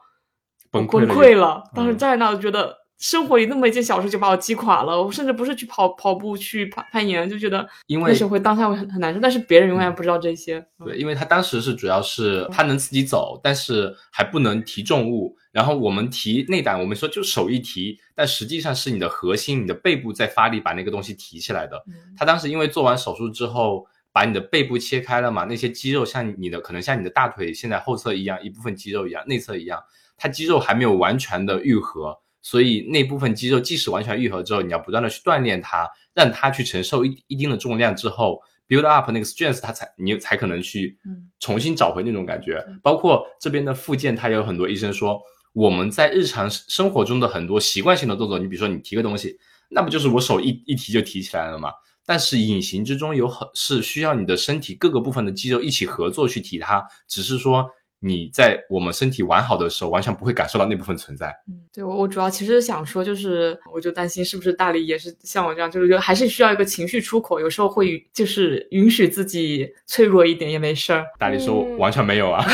[0.72, 1.64] 崩溃了。
[1.76, 2.81] 当时站在那，我觉得。
[3.02, 10.64] 生活里那么一件小事就把我击垮了，我甚至不是去跑跑步去攀攀岩，就觉得因为那时候会当下会很很难受，但是别人永远不知道这些。
[10.86, 15.36] 对，因为他当时是主要是他能自己走，但是还不能提重物。
[15.52, 21.84] 然后我们提内胆，我们说就手一提，但实际上是你的核心、你的背部在发力把那个东西提起来的。
[22.16, 29.82] 他当时因为做完手术之后，把你的背部切开了嘛，那些肌肉像你的可能像你的大腿现在后侧一样，一部分肌肉一样，内侧一样，
[30.18, 32.21] 它肌肉还没有完全的愈合。
[32.42, 40.98] 所以那部分肌肉即使完全愈合之后，你要不断的去锻炼它，让它去承受一一定的重量之后，build up 那个 strength，它才你才可能去
[41.40, 42.66] 重新找回那种感觉。
[42.82, 45.22] 包括这边的附件，它有很多医生说，
[45.54, 49.38] 我们在日常生活中的很多习惯性的动作，你比如说你提个东西，
[49.70, 51.72] 那不就是我手一一提就提起来了吗？
[52.06, 57.70] 但是隐形之中有很是需要你的身体各个部分的肌肉一起合作去提它，只是说。
[58.04, 61.28] 你在我们身体完好的时候，完全不会感受到那部分存在。
[61.48, 71.06] 嗯，对我我主要其实想说，就是我就担心是不是大理也是像我这样，就是就还是需要一个情绪出口，有时候会就是允许自己脆弱一点也没事儿。
[71.20, 72.44] 大理说完全没有啊。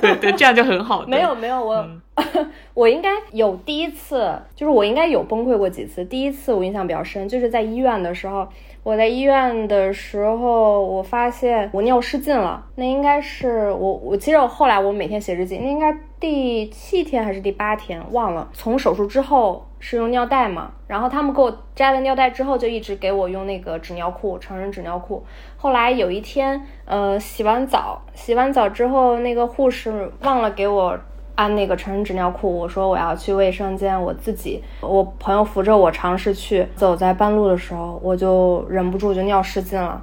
[0.00, 1.04] 对对，这样就很好。
[1.06, 1.88] 没有没有，我
[2.74, 6.04] 我应该有第一次，就是我应该有崩溃过几次。
[6.04, 8.48] 第一次我印象比较深，就是在医院的时候。
[8.84, 12.66] 我在医院的时候，我发现我尿失禁了。
[12.74, 18.46] 那应该是我，我记得后来我每天写日记，那应该第七天还是第八天，忘了。
[18.52, 25.24] 从手术之后是用尿袋嘛，然后他们给我摘了尿袋之后，就一直给我用那个纸尿裤，成人纸尿裤。
[25.56, 31.00] 后来有一天，呃，洗完澡，洗完澡之后，那个护士忘了给我。
[31.36, 40.00] 按那个成人纸尿裤，我说我要去卫生间，我自己，我朋友扶着我尝试去走在半路的时候，我就忍不住就尿失禁了。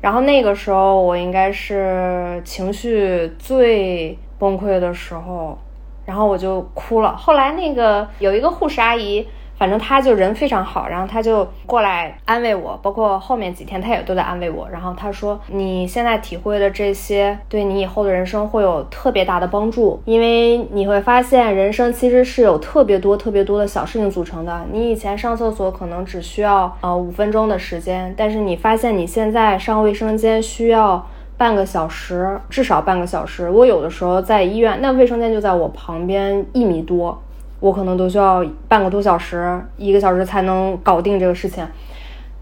[0.00, 5.56] 然后那个时候我应该是情绪最崩溃的时候，
[6.04, 7.16] 然后我就哭了。
[7.16, 9.26] 后来那个有一个护士阿姨
[9.58, 14.68] 反正他就人非常好，然后他就过来安慰我，包括后面几天他也都在安慰我。
[14.70, 24.66] 然后他说：“你现在体会的这些，对你以后的人生会有特别大的帮助，因为你会发现人生其实是有特别多、特别多的小事情组成的。
[24.70, 31.06] 你以前上厕所可能只需要呃五分钟的时间，但是你发现你现在上卫生间需要
[31.38, 33.48] 半个小时，至少半个小时。
[33.48, 37.18] 我有的时候在医院，那卫生间就在我旁边一米多。”
[37.60, 41.66] 我可能都需要半个多小时、一个小时才能搞定这个事情。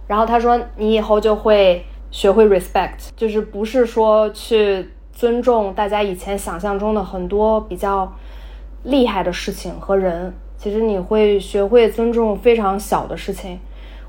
[0.06, 8.12] 然后他说：“你以后就会学会 respect，就是不是说去尊重大家以前想象中的很多比较
[8.82, 10.32] 厉害的事情和人。
[10.56, 13.58] 其实你会学会尊重非常小的事情。”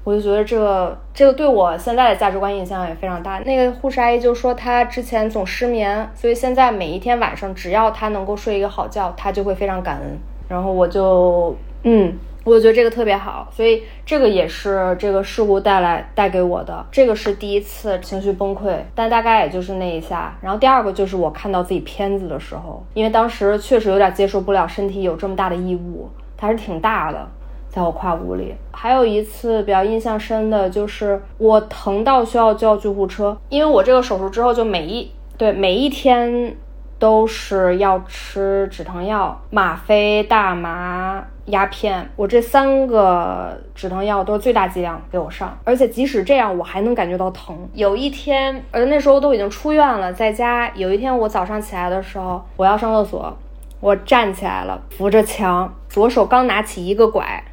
[0.04, 3.40] 我就觉得这个这个对我现在的价值观影响也非常大。
[3.40, 10.20] 那个护士阿姨就说，她之前总失眠，所以现在每一天晚上，只要她能够睡一个好觉，她就会非常感恩。
[10.48, 20.38] 然后我就，嗯，我觉得这个特别好，所以这个也是这个事故带来带给我的，这个是第一次情绪崩溃，但大概也就是那一下。
[20.42, 27.28] 然后第二个就是我看到自己片子的时候，因为当时确实有点接受不了身体有这么大的异物，它是挺大的，
[27.68, 28.54] 在我胯骨里。
[28.72, 36.56] 还有一次比较印象深的就是我疼到需要叫救护车，因为我这个手术之后就每一对每一天。
[36.98, 42.10] 都是要吃止疼药、吗啡、大麻、鸦片。
[42.16, 47.56] 我这三个止疼药都是最大剂量给我上，而且即使这样，我还能感觉到疼。
[47.74, 50.72] 有一天，呃，那时候都已经出院了，在家。
[50.76, 53.38] 有一天我早上起来的时候，我要上厕所，
[53.82, 57.44] 我站起来了，扶着墙，左手刚拿起一个拐，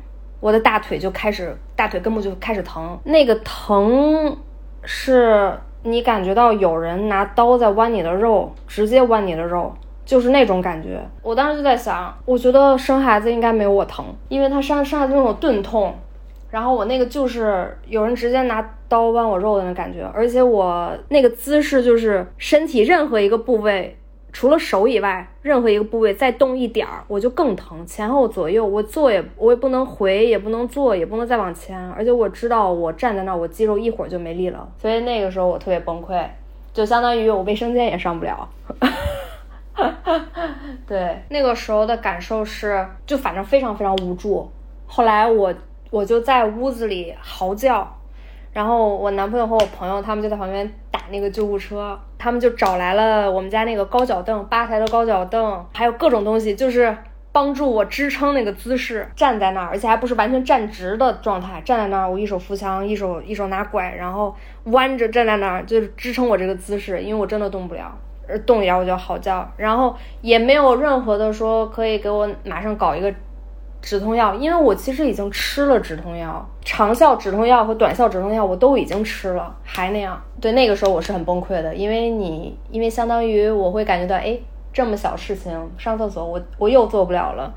[0.41, 2.99] 我的大腿就开始，大腿根部就开始疼。
[3.05, 4.37] 那个疼
[4.85, 5.59] 是。
[5.85, 9.73] 你感觉到有人拿刀在剜你的肉，直接剜你的肉，
[10.05, 11.01] 就是那种感觉。
[11.23, 15.95] 我当时就在想，我觉得生孩子应该没有我疼，因为他生生孩子那种钝痛，
[16.51, 23.97] 然后我那个就是有人直接拿刀剜我肉的那感觉，而且我那个姿势就是身体任何一个部位。
[24.33, 27.87] 除了手以外，任何一个部位再动一点儿，我就更疼。
[27.87, 31.79] 前后左右，我坐也我也不能回，也不能坐，也不能再往前。
[31.91, 34.67] 而且我知道我站在那儿，我肌肉一会儿就没力了。
[34.79, 36.27] 所以那个时候我特别崩溃，
[36.73, 38.49] 就相当于我卫生间也上不了。
[40.89, 44.51] 对，那个时候的感受是，就反正非常非常无助。
[44.87, 45.53] 后来我
[45.91, 47.99] 我就在屋子里嚎叫。
[48.53, 56.97] 然后我男朋友和我朋友他们就在旁边打那个救护车，他们就找来了我们家那个高脚凳，吧台的高脚凳，还有各种东西，就是
[57.33, 64.33] 帮助我支撑那个姿势，站在那儿，而且还不是完全站直的状态，站在那儿，我一手扶墙，一手一手拿拐，然后
[64.67, 67.93] 弯着站在那儿，就是支撑我这个姿势，因为我真的动不了，
[68.47, 73.13] 动一点我就嚎叫，然后也没有任何的说可以给我马上搞一个。
[73.83, 80.19] 止痛药，因为我其实已经吃了止痛药，长效止痛药和短效止痛药我都已经吃了，还那样。
[80.41, 84.39] 对，那个时候我是很崩溃的，因为你，因为相当于我会感觉到，哎，
[84.73, 87.53] 这么小事情，上厕所我我又做不了了，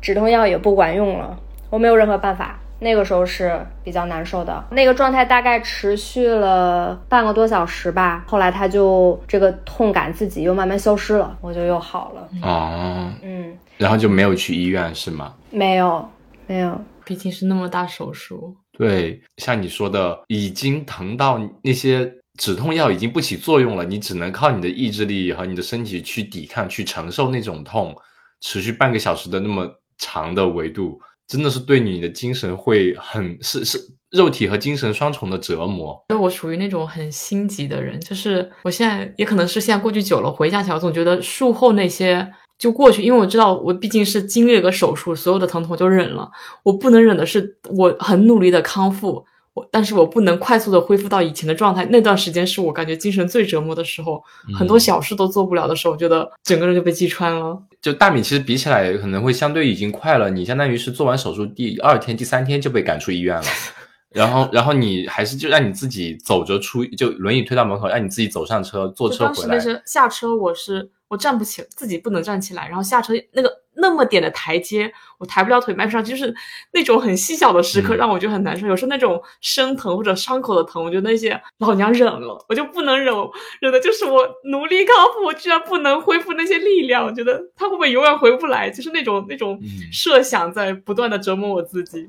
[0.00, 1.38] 止痛药也不管用了，
[1.68, 2.58] 我没有任何办法。
[2.82, 8.24] 那个时候是比较难受的，那个状态大概持续了半个多小时吧。
[8.26, 12.26] 后来他就这个痛感自己又慢慢消失了，我就又好了。
[12.42, 13.54] 哦，嗯。
[13.80, 15.34] 然后就没有去医院是吗？
[15.50, 16.06] 没有，
[16.46, 18.54] 没有，毕竟是那么大手术。
[18.76, 27.96] 对，像你说的，已经疼到那些止痛药已经不起作用了，你只能靠你的意志力和你的身体去抵抗、去承受那种痛，
[28.42, 29.66] 持续半个小时的那么
[29.96, 33.78] 长的维度，真的是对你的精神会很是是
[34.10, 35.98] 肉体和精神双重的折磨。
[36.10, 42.30] 因为我属于那种很心急的人，就是我现在也可能是现在过去久了，回想起来，我总觉得术后那些。
[42.60, 46.30] 就过去，因为我知道我毕竟是经历了个手术，所有的疼痛我就忍了。
[46.62, 51.86] 我不能忍的是，我很努力的康复，我但是我不能快速的恢复到以前的状态。
[51.86, 54.22] 那段时间是我感觉精神最折磨的时候，
[54.54, 57.58] 很多小事都做不了的时候，我觉得整个人就被击穿了。
[57.80, 63.44] 就大米其实比起来可能会相对已经快了，你相当于是做完手术第二天、第三天就被赶出医院了，
[64.12, 69.32] 然后然后你还是就让你自己走着出，就轮椅推到门口，让你自己走上车，坐车回来。
[69.32, 70.90] 当时那是下车，我是。
[71.10, 76.32] 我站不起，自己不能站起来，然后下车那个那么点的台阶，我抬不了腿，迈不上，就是
[76.72, 78.64] 那种很细小的时刻，让我觉得很难受。
[78.68, 83.12] 有时候那种生疼或者伤口的疼，我觉得那些老娘忍了，我就不能忍，
[83.60, 88.70] 忍的就是我努力康复，我居然不能恢复那些力量，我觉得他会不会永远回不来？
[88.70, 89.58] 就是那种那种
[89.90, 92.08] 设想在不断的折磨我自己。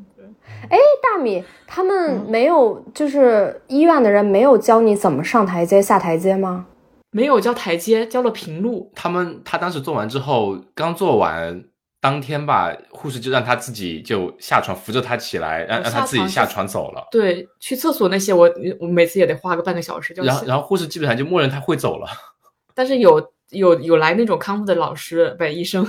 [0.69, 6.67] 哎，大米，他们没有，就是医院的人没有教你怎么上台阶、下台阶吗？
[7.11, 8.91] 没有交台阶，交了平路。
[8.95, 11.63] 他们他当时做完之后，刚做完，
[11.99, 17.07] 当天吧，护士就让他自己就下床，扶着他起来，让让他自己下床走了。
[17.11, 18.49] 对，去厕所那些，我
[18.79, 20.13] 我每次也得花个半个小时。
[20.15, 22.07] 然后然后护士基本上就默认他会走了。
[22.73, 25.85] 但是有有有来那种康复的老师，不医生。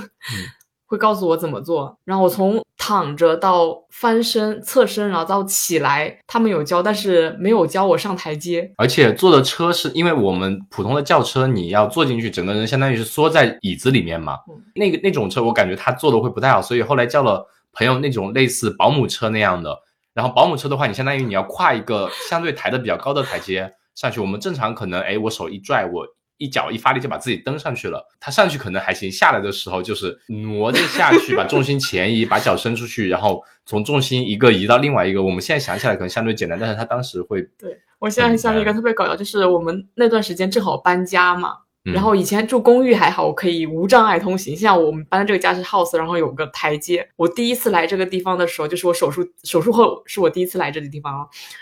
[0.93, 8.71] 会告诉我怎么做，然后我从躺着到翻身、侧身，然后到起来，他们有教，但是没有教我上台阶。
[8.77, 14.37] 而且坐的车是因为我们普通的轿车，你要坐进去，整个人相当于是缩在椅子里面嘛。
[14.75, 19.75] 那个那种车，我感觉他坐的会不太好，所以后来叫了朋友那种类似保姆车那样的。
[20.13, 24.19] 然后保姆车的话，你相当于你要跨一个相对抬的比较高的台阶上去。
[24.19, 26.05] 我们正常可能，哎，我手一拽我。
[26.43, 35.23] 一脚一发力就把自己蹬上去了，他上去可能还行，下来的时候就是挪着下去，把重心前移，把脚伸出去，然后从重心一个移到另外一个。
[35.23, 37.41] 我们现在想起来可能相对简单，但是他当时会。
[37.57, 44.53] 对我现在想起一个特别搞笑，就是我们那段时间正好搬家嘛，然后以前住公寓还好，我可以无障碍通行。
[44.53, 47.07] 现在我们搬的这个家是 house，然后有个台阶。
[47.15, 51.13] 我第一次来这个地方的时候，就是我手术手术后是我第一次来这个地方，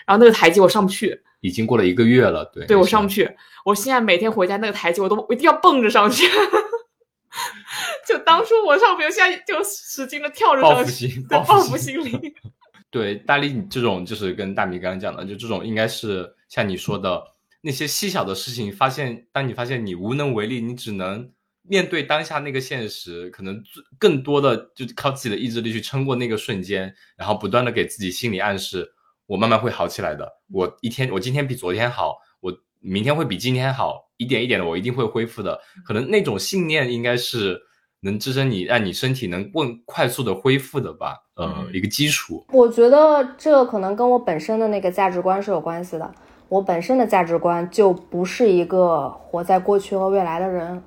[0.08, 1.22] 然后那个台阶我上不去。
[1.42, 3.30] 已经过了一个月了，对，对我上不去。
[3.66, 6.26] 我现在每天回家那个台阶，我都我一定要蹦着上去。
[8.08, 10.76] 就当初我上不去，现在就使劲的跳着上去。
[10.78, 12.34] 报复心，报复心理。
[12.90, 17.24] 对，大力你这种就是跟大米刚刚讲的，就这种应该是像你说的
[17.62, 21.32] 那些细小的事情，发现当你发现你无能为力，你只能
[21.64, 23.64] 面对当下那个现实，可能
[23.98, 28.94] 更多的就靠自己的意志力去撑过那个瞬间，然后不断的给自己心理暗示。
[29.32, 30.30] 我慢慢会好起来的。
[30.52, 32.52] 我一天，我今天比昨天好，我
[32.82, 35.58] 明天会比今天好，一点一点的，我一定会恢复的。
[35.86, 37.58] 可能那种信念应该是
[38.02, 41.16] 能支撑你，让你身体能更快速的恢复的吧。
[41.38, 42.46] 呃，一个基础。
[42.50, 46.14] 我觉得这可能跟我本身的那个价值观是有关系的。
[46.50, 50.84] 我本身的价值观就不是一个活在过去和未来的人，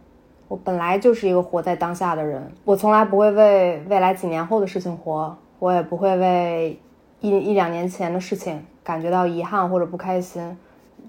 [0.48, 2.52] 我本来就是一个活在当下的人。
[2.66, 6.78] 我从来不会为未来几年后的事情活，我也不会为。
[7.24, 10.54] 一一两年前的事情，感觉到遗憾或者不开心，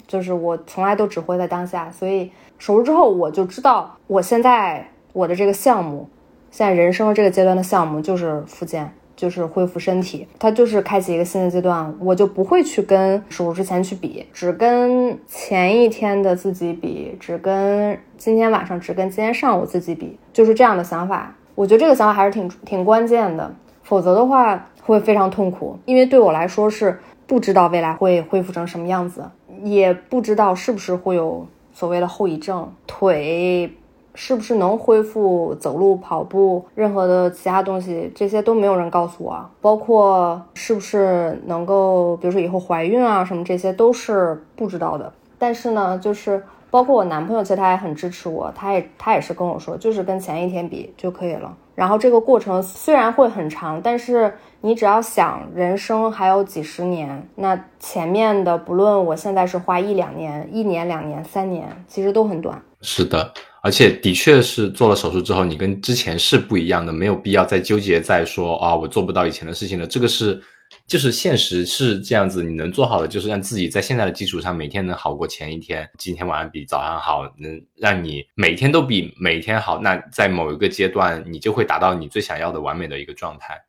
[0.08, 1.92] 就是我从来都只活在当下。
[1.92, 6.08] 所以手术之后，我就知道我现在我的这个项目，
[6.50, 11.94] 现在人生这个阶段的项目就是复健，就是恢复身体，它就是开启一个新的阶段。
[12.00, 21.36] 我就不会去跟手术之前去比，只跟前一天的自己比，只跟今天晚上，只跟今天上午自己比，就是这样的想法。
[21.56, 23.54] 我觉得这个想法还是挺挺关键的，
[23.84, 24.66] 否则的话。
[24.86, 29.24] 会非常痛苦，因为对我来说是不知道未来会恢复成什么样子，
[29.64, 33.72] 也不知道是不是会有所谓的后遗症，腿
[34.14, 45.12] 是不是能恢复走路、跑步，任何的其他东西，这些都没有人告诉我，包括是不是能够，比如说以后怀孕啊什么，这些都是不知道的。
[45.38, 51.54] 但是呢，就是包括我男朋友，其实他也很支持我，他也他也是跟我说，就是跟前一天比就可以了。
[51.76, 54.34] 然后这个过程虽然会很长，但是
[54.66, 62.60] 你只要想人生还有几十年，那前面的不论我现在是花一两年、一年、两年、三年，其实都很短。
[62.82, 69.86] 是的，而且的确是做了手术之后，你跟之前是不一样的，没有必要再纠结在说啊，我做不到以前的事情了。
[69.86, 70.42] 这个是。
[70.88, 79.80] 就是现实是这样子，你能做好的就是让自己在现在的基础上每天能好过前一天，今天晚上比早上好，能让你每天都比每天好。
[79.80, 83.62] 那在某一个阶段，你就会达到你最想要的完美的一个状态。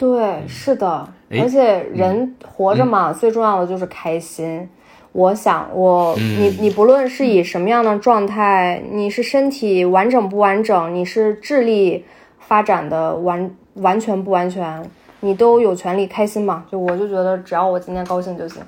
[0.00, 4.66] 对，是的，而且人活着嘛，最重要的就是开心。
[5.12, 12.06] 我想，我你你不论是以什么样的状态，你是身体完整不完整，你是智力
[12.38, 14.82] 发展的完完全不完全。
[15.20, 16.64] 你都有权利开心嘛？
[16.72, 18.62] 就我就觉得，只要我今天高兴就行。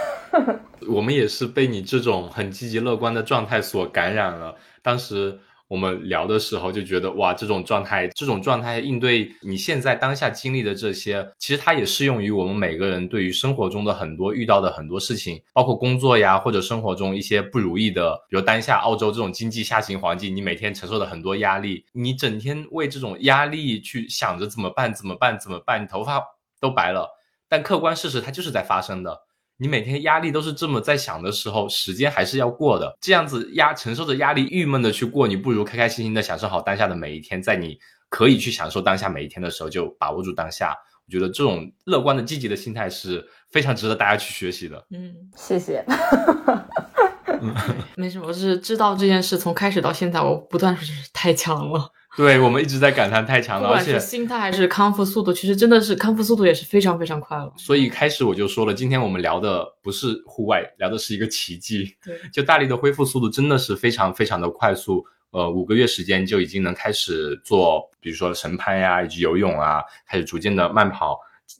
[0.94, 4.54] 我们也是被你这种很积极乐观的状态所感染了。
[4.82, 5.38] 当时。
[5.68, 26.22] 我们聊的时候就觉得哇，这种状态，这种状态应对你现在当下经历的这些，其实它也适用于我们每个人对于生活中的很多遇到的很多事情，包括工作呀，或者生活中一些不如意的，比如当下澳洲这种经济下行环境，你每天承受的很多压力，你整天为这种压力去想着怎么办，怎么办，怎么办，你头发
[26.60, 27.10] 都白了。
[27.48, 29.25] 但客观事实它就是在发生的。
[29.58, 32.94] 你每天压力都是这么在想的时候，时间还是要过的。
[33.00, 37.42] 这样子压承受着压力、郁闷的去过，你不如开开心心的享受好当下的每一天。
[37.42, 37.78] 在你
[38.10, 40.76] 可以去享受当下每一天的时候，就把握住当下。
[41.06, 44.84] 我觉得这种乐观的、积极的心态是非常值得大家去学习的。
[44.90, 45.84] 嗯，谢谢。
[47.96, 51.90] 没什么，我是知道这件事从开始到现在，我不断是太强了。
[52.16, 57.52] 对我们一直在感叹太强了，而且心态还是康复速度，其实真的是康复速度也是非常非常快了。
[57.56, 61.94] 所以开始我就说了，今天我们聊的不是户外，聊的是一个奇迹。
[62.02, 71.18] 对，就大力的恢复速度真的是非常非常的快速，呃五个月时间就已经能开始做，比如说绳攀呀，以及游泳啊，开始逐渐的慢跑。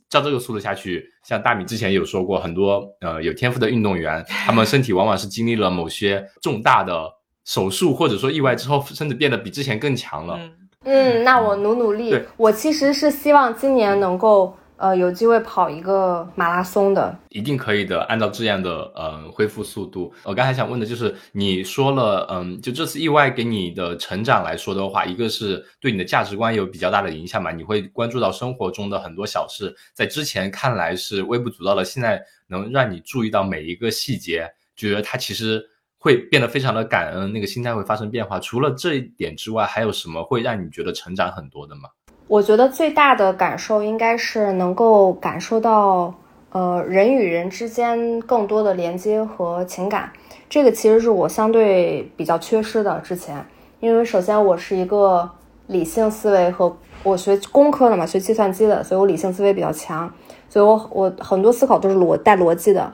[0.08, 7.08] 照这个速度下去，像大米之前有说过，很多呃有天赋的运动员，他们身体往往是经历了某些重大的
[7.46, 10.38] 手术或者说意外之后，甚至变得比之前更强了。
[10.84, 12.14] 嗯，那我努努力。
[12.36, 14.54] 我其实是希望今年能够。
[14.78, 18.02] 呃，有机会跑一个马拉松的，一定可以的。
[18.02, 27.50] 按照这样的呃恢复速度，我刚才想问的就是，你说了，嗯，就这次意外给你的成长来说的话，一个是对你的价值观有比较大的影响嘛？
[27.50, 35.64] 你会关注到生活中的很多小事，在之前看来是微不足道的，现在能让你注意到每一个细节，觉得它其实
[35.98, 38.38] 会变得非常的感恩，那个心态会发生变化。
[38.38, 41.88] 除了这一点之外，还有什么会让你觉得成长很多的吗？
[42.28, 46.12] 我觉得最大的感受应该是能够感受到，
[46.50, 50.12] 呃，人与人之间更多的连接和情感。
[50.48, 53.00] 这个其实是我相对比较缺失的。
[53.00, 53.44] 之前，
[53.80, 55.28] 因为首先我是一个
[55.68, 60.12] 理性思维和我学工科的嘛，学计算机的，所以我理性思维比较强，
[60.48, 62.92] 所以我我很多思考都是逻带逻辑的。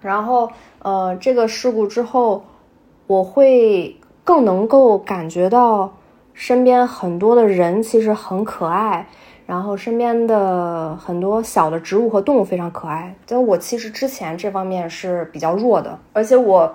[0.00, 2.44] 然后，呃，这个事故之后，
[3.06, 5.92] 我会更能够感觉到。
[6.38, 9.08] 身边很多的人其实很可爱，
[9.46, 13.16] 然后身边的很多小的植物和动物非常可爱。
[13.24, 16.70] 就我其实之前这方面是比较弱的，而且我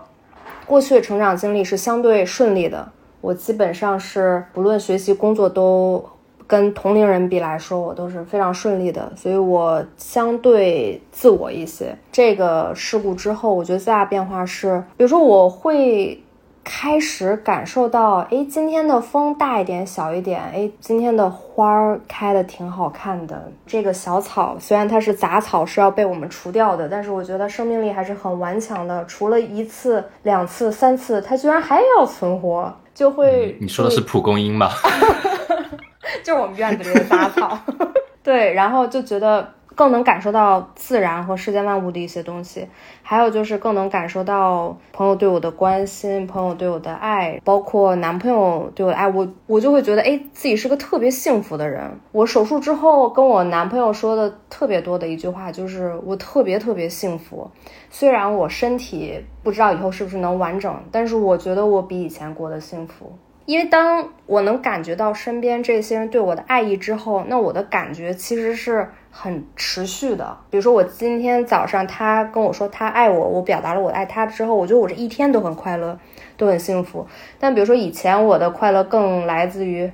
[0.65, 2.91] 过去的成长经历是相对顺利的。
[3.21, 6.03] 我基本上是不论学习工作都
[6.47, 11.97] 跟同龄人比来说，我都是非常顺利的，所以我相对自我一些。
[12.11, 16.21] 这个事故之后，我觉得最大变化是，比如说我会。
[16.63, 23.51] 开始感受到，哎，今天的风大一点，小一点，哎，今天的花儿开的挺好看的。
[23.65, 29.03] 这个小草虽然它是杂草，是要被我们除掉的，但是我觉得生命力还是很顽强的。
[29.07, 33.57] 除了一次、两次、三次，它居然还要存活，就会。
[33.59, 34.69] 你说的是蒲公英吗？
[36.23, 37.57] 就是我们院子里的杂草。
[38.23, 39.53] 对，然后就觉得。
[39.73, 42.67] 更能感受到自然和世间万物的一些东西，
[43.01, 51.89] 还有就是更能感受到朋友对我的关心，朋友对我的爱，包括男朋友对我的爱，我我就会觉得，哎，自己是个特别幸福的人。
[52.11, 57.49] 我手术之后跟我男朋友说的特别多的一句话就是，我特别特别幸福。
[57.89, 63.17] 虽然我身体不知道以后是不是能完整，但是我觉得我比以前过得幸福。
[63.45, 70.37] 因为当我能感觉到身边这些人对我的爱意之后，那我的感觉其实是很持续的。
[70.49, 75.99] 比如说，我今天早上他跟我说他爱我，我表达了我爱他之后，我觉得我这一天都很快乐，
[76.37, 77.05] 都很幸福。
[77.39, 79.91] 但比如说以前我的快乐更来自于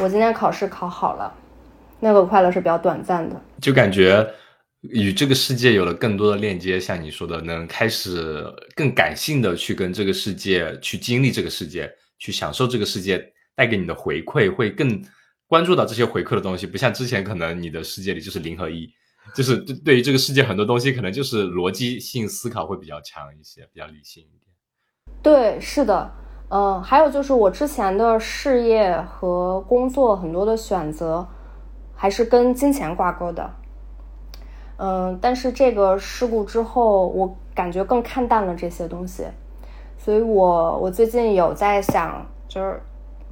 [0.00, 1.32] 我今天考试考好了，
[2.00, 4.26] 那个快乐是比较短暂的，就感觉
[4.82, 6.78] 与这个世界有了更多的链接。
[6.78, 11.90] 像你说的，能开始更感性的去跟这个世界去经历这个世界。
[12.20, 15.02] 去享受这个世界带给你的回馈，会更
[15.48, 18.88] 关注到这些回馈的东西，不像之前可能你的世界里就是零和一，
[19.34, 24.52] 就是对对于这个世界很多东西可能就是逻辑性思考会比较强一些，比较理性一点。
[25.22, 26.12] 对，是的，
[26.50, 31.26] 嗯，还有就是我之前的事业和工作很多的选择
[31.96, 33.50] 还是跟金钱挂钩的，
[34.76, 39.24] 嗯，但是这个事故之后，我感觉更看淡了这些东西。
[40.02, 42.80] 所以，我我最近有在想，就是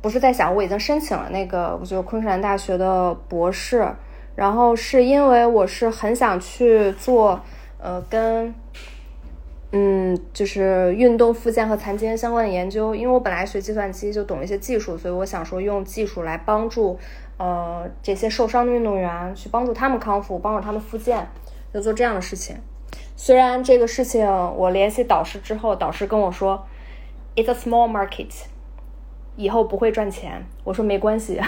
[0.02, 3.90] 不是在想，我已经申请了那个，就是昆山大学的博士。
[4.36, 7.40] 然后是因为我是很想去做，
[7.78, 8.54] 呃，跟
[9.72, 12.94] 嗯，就是运动复健和残疾人相关的研究。
[12.94, 16.96] 因为我本来学计算机就懂一些技术，所以我想说用技术来帮助
[17.38, 21.26] 呃这些受伤的运动员，去帮助他们康复，帮助他们复健，
[21.74, 22.54] 就做这样的事情。
[23.20, 26.64] 虽然这个事情，我联系导师之后，导师跟我说
[27.34, 28.44] ，It's a small market，
[29.34, 30.40] 以后不会赚钱。
[30.62, 31.40] 我说没关系，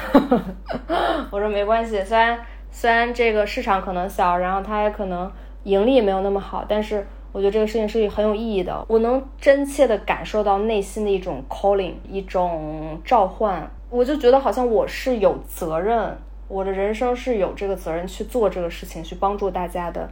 [1.30, 2.02] 我说没关系。
[2.02, 2.40] 虽然
[2.72, 5.30] 虽然这个市场可能小，然后它也可能
[5.62, 8.84] 盈利没有那么好，但是我觉得这个事情是很有意义的。
[8.88, 13.70] 我能真切的感受到内心的一种 calling，一种召唤。
[13.90, 16.18] 我就觉得好像我是有责任，
[16.48, 20.10] 我的人生是有这个责任去做这个事情，去帮助大家的。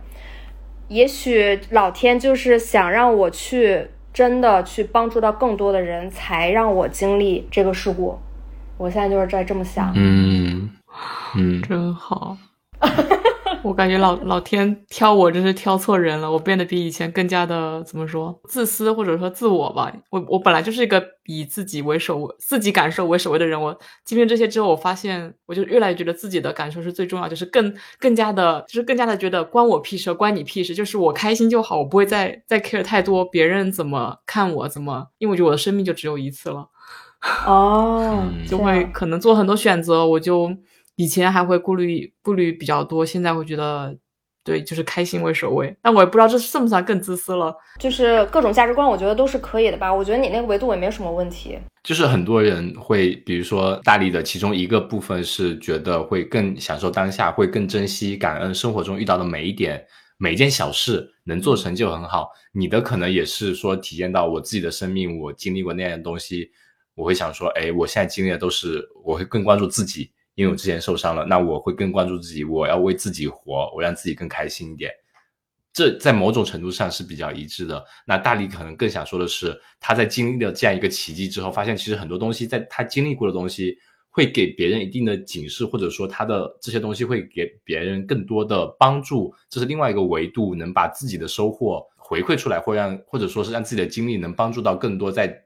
[0.89, 8.19] 也许老天就是想让我去真的去帮助到更多的人，才让我经历这个事故。
[8.77, 9.93] 我现在就是在这么想。
[9.95, 10.71] 嗯
[11.37, 12.37] 嗯，真好。
[13.63, 19.93] 我感觉老老天挑我真是挑错人了，我变得比以前更加的怎么说自私或者说自我吧。
[20.11, 23.61] 我我本来就是一个以自己为首、自己感受为首位的人。
[23.61, 30.75] 我经历这些之后，我发现我就越来越觉得自己的感受是最重要，就是更更加的，就是更加的觉得关我屁事，关你屁事。
[30.75, 36.69] 就是我开心就好，我不会再再 care 太多别人怎么看我，怎么，因为我觉得我的生命就只有一次了。
[37.45, 40.55] 哦， 就会可能做很多选择，我就
[40.99, 43.97] 以前还会顾虑顾虑比较多，现在会觉得。
[44.45, 47.55] 对，就是开心为首位，但我也不知道这算不算更自私了。
[47.79, 49.93] 就是各种价值观，我觉得都是可以的吧。
[49.93, 51.59] 我觉得你那个维度也没有什么问题。
[51.83, 59.85] 就是很多人会，比如说大力的其中一个部分是觉得会更享受当下，会更珍惜、感恩生活中遇到的每一点、
[60.17, 62.31] 每一件小事，能做成就很好。
[62.55, 66.51] 你的可能也是说体验到我自己的生命，我经历过那样的东西，
[66.95, 70.11] 我会想说，哎，我现在经历的都是，我会更关注自己。
[70.39, 74.89] 因为我之前受伤了，那我会更关注自己，我要为自己活，我让自己更开心一点。
[75.73, 77.85] 这在某种程度上是比较一致的。
[78.07, 83.77] 那大力可能更想说的是，他在经历了这样一个奇迹之后，发现其实很多东西在他经历过的东西，
[84.11, 89.35] 会给别人一定的警示，或者说他的这些东西会给别人更多的帮助。
[89.51, 95.37] 这是另外一个维度，能把自己的收获回馈出来，或让或者说是让自己的经历能帮助到更多在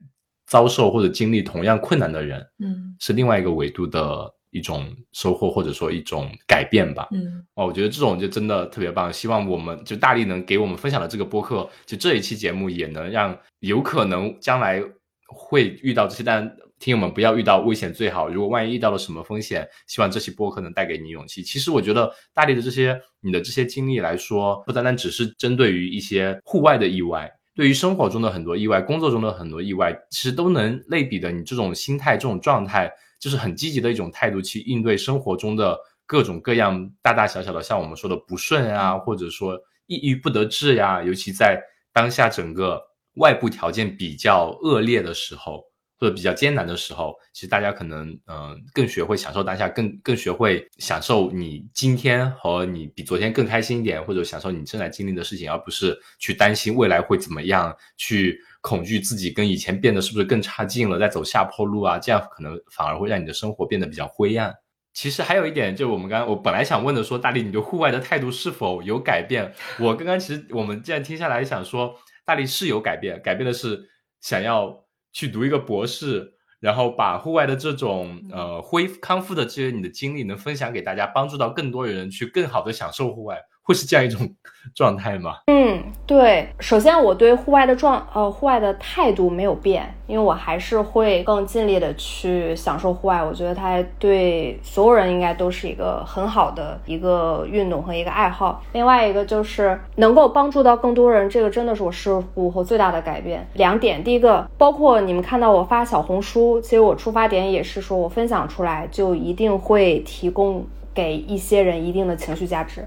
[0.46, 2.46] 遭受或者经历同样困难的人。
[2.58, 4.34] 嗯，是另外一个维度的。
[4.52, 9.10] 一种收获或者说一种改变吧，嗯，哦，我觉得这种就真的特别棒。
[9.10, 14.82] 希望我们就大力能给我们分享的这个播客，就这一期节目也能让有可能将来
[15.26, 16.46] 会遇到这些，但
[16.78, 18.28] 听友们不要遇到危险最好。
[18.28, 21.42] 如果万一遇到了什么风险，希望这期播客能带给你勇气。
[21.42, 32.92] 其实我觉得大力的这些你的这些经历来说，不单单只是针对于一些户外的意外，对于生活中的很多意外、工作中的很多意外，其实都能类比的你这种心态、这种状态。
[33.22, 39.56] 就是很积极的一种态度去应对生活中的各种各样大大小小的，像我们说的不顺啊，或者说
[39.86, 41.62] 抑郁不得志呀，尤其在
[41.92, 42.82] 当下整个
[43.14, 45.62] 外部条件比较恶劣的时候，
[46.02, 58.36] 或者比较艰难的时候，其实大家可能嗯更学会享受当下，更更学会享受你今天和你比昨天更开心一点，或者享受你正在经历的事情，而不是去担心未来会怎么样去。
[58.64, 61.98] 恐惧自己跟以前变得是不是更差劲了，在走下坡路啊？
[61.98, 64.54] 这样可能反而会让你的生活变得比较灰暗。
[64.92, 69.52] 其实还有一点，就我们刚刚我本来想问的，说大力，你对户外的态度是否有改变？
[69.80, 71.92] 我刚刚其实我们这样听下来，想说
[72.24, 73.90] 大力是有改变，改变的是
[74.20, 74.81] 想要
[75.12, 83.38] 去读一个博士，然后把户外的这种呃恢康复的这些你的经历能分享给大家，帮助到更多人去更好的享受户外。
[83.62, 84.28] 会是这样一种
[84.74, 85.36] 状态吗？
[85.46, 86.48] 嗯，对。
[86.60, 93.22] 首先，我对户外的状呃户外的态度没有变，因为我还是会更尽力的去享受户外。
[93.22, 98.62] 我觉得它对所有人应该都是一个很好的一个运动和一个爱好。
[98.72, 102.10] 另外一个就是能够帮助到更多人，这个真的是我事
[102.54, 103.46] 后最大的改变。
[103.54, 112.86] 两点，第一个，包括你们看到我发小红书，其实我出发点也是说我分享出来就一定会提供给一些人一定的情绪价值。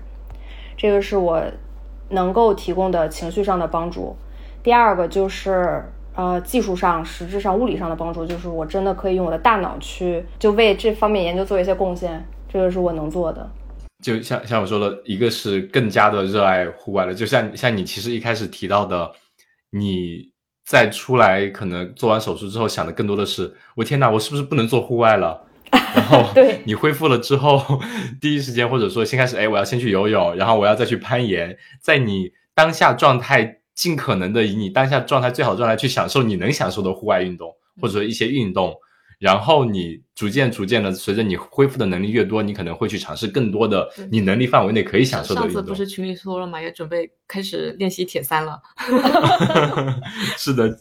[0.85, 1.43] 这个是我
[2.09, 4.15] 能够提供的情绪上的帮助。
[4.61, 5.83] 第二个就是
[6.13, 12.23] 呃技术上、实质上、物理上的帮助，就是我真的可以用我的大脑去就为这方面研究做一些贡献。
[12.47, 13.49] 这个是我能做的。
[14.03, 17.13] 就像像我说的，一个是更加的热爱户外了。
[17.15, 19.11] 就像像你其实一开始提到的，
[19.71, 20.29] 你
[20.67, 25.44] 在出来可能做完手术之后想的更多的是，我天哪，我是不是不能做户外了？
[25.95, 27.79] 然后，对你恢复了之后，
[28.21, 38.73] 第一时间或者说先开始，哎，我要先去游泳，然后我要再去攀岩，在你当下状态，尽可能的以你当下状态最好的状态去享受你能享受的户外运动或者说一些运动，
[39.19, 45.53] 然后你逐渐逐渐的，随着你恢复的能力越多，你可能会去尝试更多的你能力范围内可以享受的运动。
[45.55, 48.61] 上次不是群里说了嘛，也准备开始练习铁三了。
[50.37, 50.77] 是的，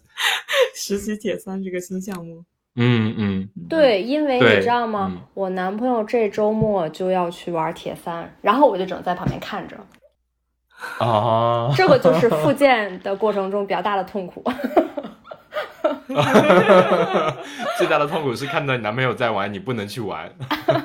[0.75, 2.45] 实习铁三这个新项目。
[2.77, 5.13] 嗯嗯，对，因为你知道吗？
[5.35, 9.77] 我男朋友这周末就要去玩铁三，然后我就只能在旁边看着。
[10.99, 14.43] 啊，这个就是复健的过程中比较大的痛苦。
[17.79, 20.31] 最大的痛苦是看到你男朋友在玩，你不能去玩。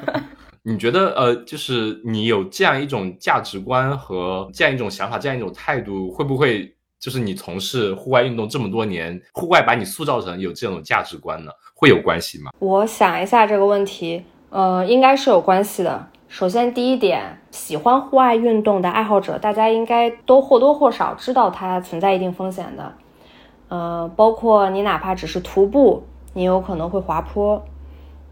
[0.64, 11.52] 你觉得呃，就是你有这样一种价值观和这样一种想法、这样一种态度，会不会就是你从事户外运动这么多年，户外把你塑造成有这种价值观呢？
[11.74, 12.52] 会有关系吗？
[12.60, 16.08] 我想一下这个问题，呃，应该是有关系的。
[16.28, 22.94] 首先，第一点，喜欢户外运动的爱好者，大家应该都或多或少知道它存在一定风险的。
[23.70, 27.64] 呃，包括你哪怕只是徒步，你有可能会滑坡，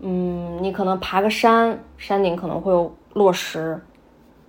[0.01, 3.79] 嗯，你可能爬个山，山顶可能会有落石，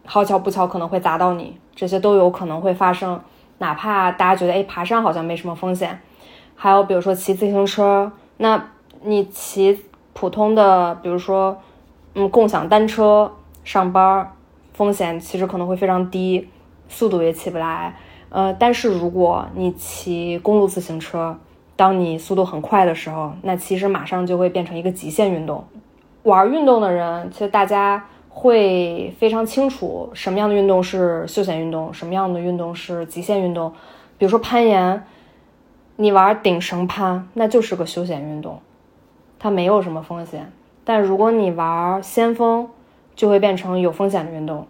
[0.05, 3.21] 好巧不巧可能会砸到你，这些都有可能会发生。
[3.59, 6.01] 哪怕大家觉得，哎，爬山好像没什么风险，
[6.55, 8.71] 还有比如说骑自行车，那。
[9.01, 9.81] 你骑
[10.13, 11.57] 普通的，比如说，
[12.15, 13.31] 嗯，共享单车
[13.63, 14.33] 上班，
[14.73, 16.49] 风险其实可能会非常低，
[16.89, 17.95] 速度也起不来。
[18.29, 21.39] 呃，但是如果你骑公路自行车，
[21.77, 25.65] 当你速度很快的时候，那其实马上就会变成一个极限运动。
[26.25, 28.05] 玩运动的人，其实大家
[28.39, 33.73] 会非常清楚什么样的运动是休闲运动，什么样的运动是极限运动。
[34.17, 35.05] 比如说攀岩，
[35.97, 38.61] 你玩顶绳攀，那就是个休闲运动，
[39.41, 40.53] 它没有什么风险。
[40.85, 42.69] 但如果你玩先锋，
[43.17, 44.69] 就会变成有风险的运动。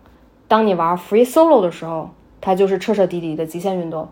[0.48, 2.08] 当你玩 free solo 的时候，
[2.40, 4.08] 它就是彻彻底底的极限运动。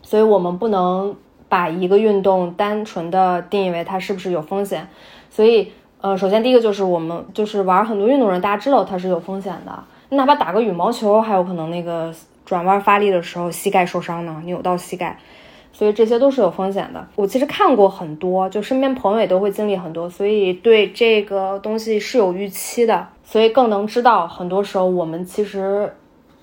[0.00, 1.16] 所以我们不能
[1.48, 4.86] 把一个运动单纯的定义为它是不是有风险。
[5.28, 5.72] 所以，
[6.06, 9.76] 呃，首先第一个就是我们就是玩很多运动人，大家知道它是有风险的。
[10.08, 15.18] 你哪怕打个羽毛球，还有可能那个转弯发力的时候膝盖受伤呢，扭到膝盖。
[15.72, 17.04] 所以这些都是有风险的。
[17.16, 25.92] 我其实看过很多，就身边朋友也都会经历很多，所以对这个东西是有预期的，所以更能知道很多时候我们其实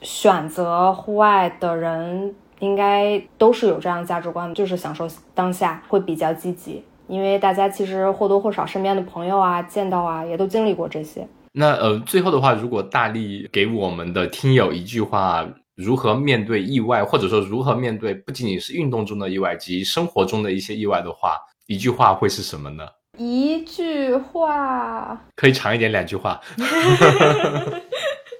[0.02, 11.28] 选择户外的人应该都是有这样价值观，就是享受当下，会比较积极，因为大家其实或多或少身边的朋友啊见到啊也都经历过这些。
[11.52, 15.48] 那呃，最后的话，如果大力给我们的听友一句话。
[15.76, 21.36] 如何面对意外，或者说如何面对不仅仅是运动中的意外及生活中的一些意外的话，
[21.66, 22.88] 一句话会是什么呢？
[23.18, 26.40] 一句话可以长一点，两句话。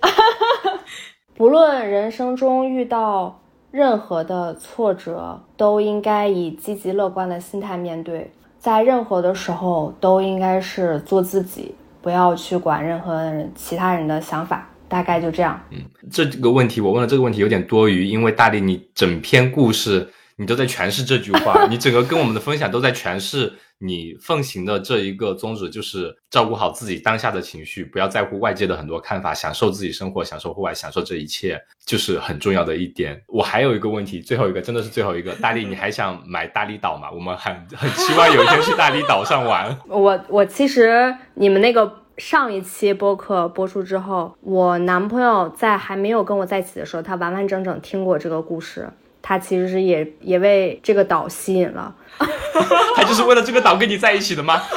[1.34, 3.42] 不论人生中遇到
[3.72, 8.32] 任何的挫折，都应该以积极乐观的心态面对，
[8.64, 14.70] 在任何的时候都应该是做自己，不要去管任何人其他人的想法。
[14.88, 15.60] 大概就这样。
[15.72, 15.80] 嗯，
[16.12, 20.08] 这个问题我问的这个问题有点多余，因为大力你整篇故事
[20.38, 33.22] 你都在诠释这句话，你整个跟我们的分享都在诠释你奉行的这一个宗旨，就是照顾好自己当下的情绪，不要在乎外界的很多看法，享受自己生活，享受户外，享受这一切，就是很重要的一点。
[33.28, 37.12] 我还有一个问题，最后一个真的是最后一个，大力你还想买大力岛吗？
[37.12, 39.78] 我们很很期望有一天去大力岛上玩。
[39.88, 42.00] 我我其实你们那个。
[42.20, 48.88] 上一期播客播出之后，我男朋友在还没有跟我在一起的时候，他完完整整听过这个故事。
[49.24, 51.96] 他其实是也也为这个岛吸引了。
[52.96, 54.62] 他就是为了这个岛跟你在一起的吗？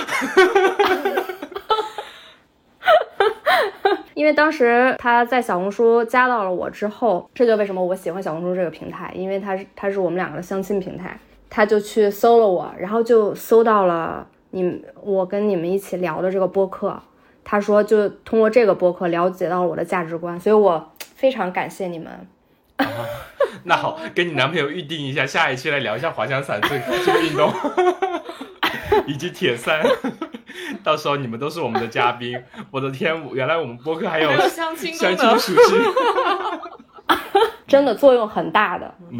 [4.15, 11.19] 因为当时他在小红书加到了我之后，这就为什么我喜欢小红书这个平台，因为它是它是我们两个的相亲平台。
[11.49, 17.01] 他就去搜了我，然后就搜到了你我跟你们一起聊的这个播客。
[17.45, 22.27] 他说，就通过这个播客了解到了我的价值观，所以我非常感谢你们。
[23.64, 26.68] 那好，跟你男朋友预定一下，下一期来聊一下滑翔伞这
[27.05, 27.53] 这个运动，
[29.07, 29.85] 以及铁三。
[30.83, 32.41] 到时候你们都是我们的嘉宾。
[32.70, 35.79] 我的天，原来我们播客还有相亲相亲属性，
[37.66, 38.95] 真的作用很大的。
[39.11, 39.18] 嗯，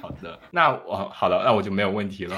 [0.00, 2.36] 好的，那我好的，那我就没有问题了。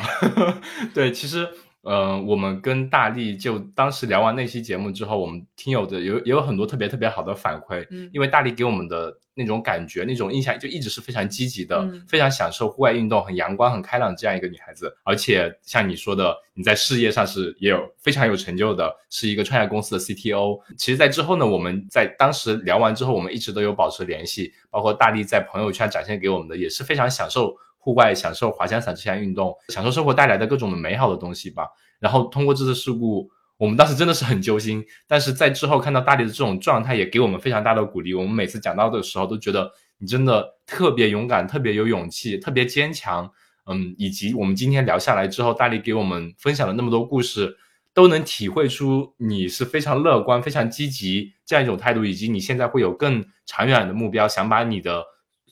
[0.94, 1.48] 对，其实。
[1.88, 7.86] 嗯，我们跟大力就当时聊完那期节目之后，我们听友的有也有很多特别特别好的反馈。
[7.92, 14.96] 嗯，因为大力给我们的那种感觉、那种印象就一直是非常积极的，非常享受户外运动、很阳光、很开朗这样一个女孩子。
[15.04, 20.58] 而且像你说的，你在事业上是也有非常有成就的，是一个创业公司的 CTO。
[20.78, 27.54] 其实，在之后呢，我们在当时聊完之后，我们一直都有保持联系，包括大力在朋友圈展现给我们的也是非常享受。
[27.78, 31.68] 户外享受滑翔伞这项运动，享受生活带来的各种的美好的东西吧。
[32.00, 34.84] 然后通过这次事故，我们当时真的是很揪心。
[35.06, 38.14] 但是在之后看到大力的这种状态，也给我们非常大的鼓励。
[38.14, 43.30] 我们每次讲到的时候，都觉得你真的特别勇敢，特别有勇气，特别坚强。
[43.66, 47.56] 嗯，以及我们今天聊下来之后，大力给我们分享了那么多故事，
[47.92, 55.04] 都能体会出你是非常乐观、非常积极这样一种态度，以及你现在会有更长远的目标，想把你的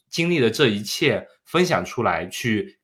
[0.08, 1.26] 经历的这一切。
[1.46, 2.78] 分享出来，去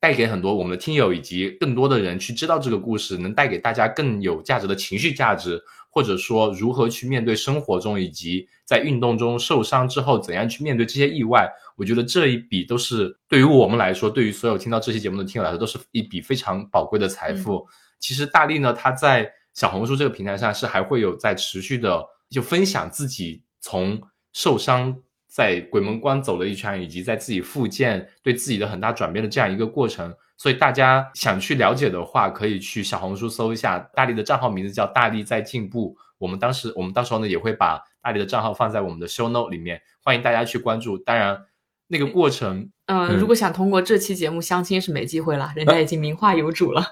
[0.00, 11.46] 带给很多我们的听友以及更多的人去知道这个故事，能带给大家更有价值的情绪价值，或者说如何去面对生活中以及在运动中受伤之后怎样去面对这些意外。
[11.76, 17.66] 我觉得这一笔都是对于我们来说，对于所有听到这期节目的听友来说，都是一笔非常宝贵的财富。
[17.98, 24.00] 其实大力呢，他在小红书这个平台上是还会有在持续的就分享自己从
[24.32, 24.96] 受伤。
[25.30, 35.96] 在鬼门关走了一圈，以及在自己复健对自己的很大转变的这样一个过程，所以大家想去了解的话，可以去小红书搜一下大力的账号，名字叫大力在进步。
[36.18, 40.98] 我们当时，我们到时候呢也会把大力的账号放在我们的 show note 里面，欢迎大家去关注。
[40.98, 41.40] 当然，
[41.86, 46.84] 那个过程，嗯，如果想通过这期节目相亲是没机会了，人家已经名花有主了。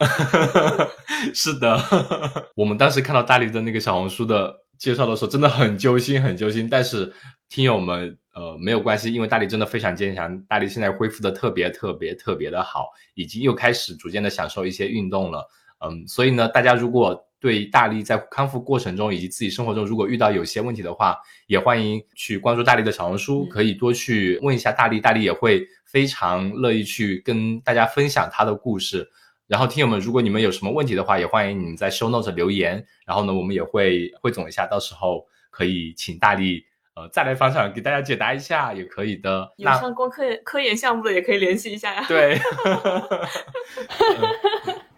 [1.34, 1.76] 是的，
[2.54, 6.68] 我们当时看到大力的那个小红书的介绍的时候，真的很揪心，很揪心。
[6.70, 7.12] 但是
[7.48, 8.16] 听友们。
[8.38, 15.44] 呃，没有关系，因为大力真的非常坚强，大力现在恢复的特别特别特别的好，已经又开始逐渐的享受一些运动了。
[15.80, 29.04] 嗯，所以呢，大家如果对大力在康复过程中以及自己生活中如果遇到有些问题的话，也欢迎去关注大力的小红书，可以多去问一下大力，大力也会非常乐意去跟大家分享他的故事。
[29.48, 36.64] 然后听友们，如果你们有什么问题的话，也欢迎你们在 show note 留言，然后呢，我们也会汇总一下，到时候可以请大力
[36.98, 39.52] 呃再来访场给大家解答一下，也可以的。
[39.56, 42.04] 有相关科研科研项目的也可以联系一下呀。
[42.08, 42.40] 对。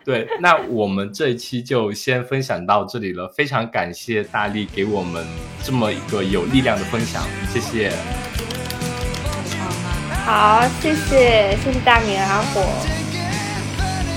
[0.03, 3.29] 对，那我们这一期就先分享到这里了。
[3.29, 5.27] 非常感谢大力给我们
[5.63, 7.23] 这么一个有力量的分享，
[7.53, 7.93] 谢谢。
[10.25, 13.00] 好，谢谢，谢谢大明阿火。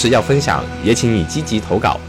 [0.00, 2.00] 事，要分享，也请你积极投稿。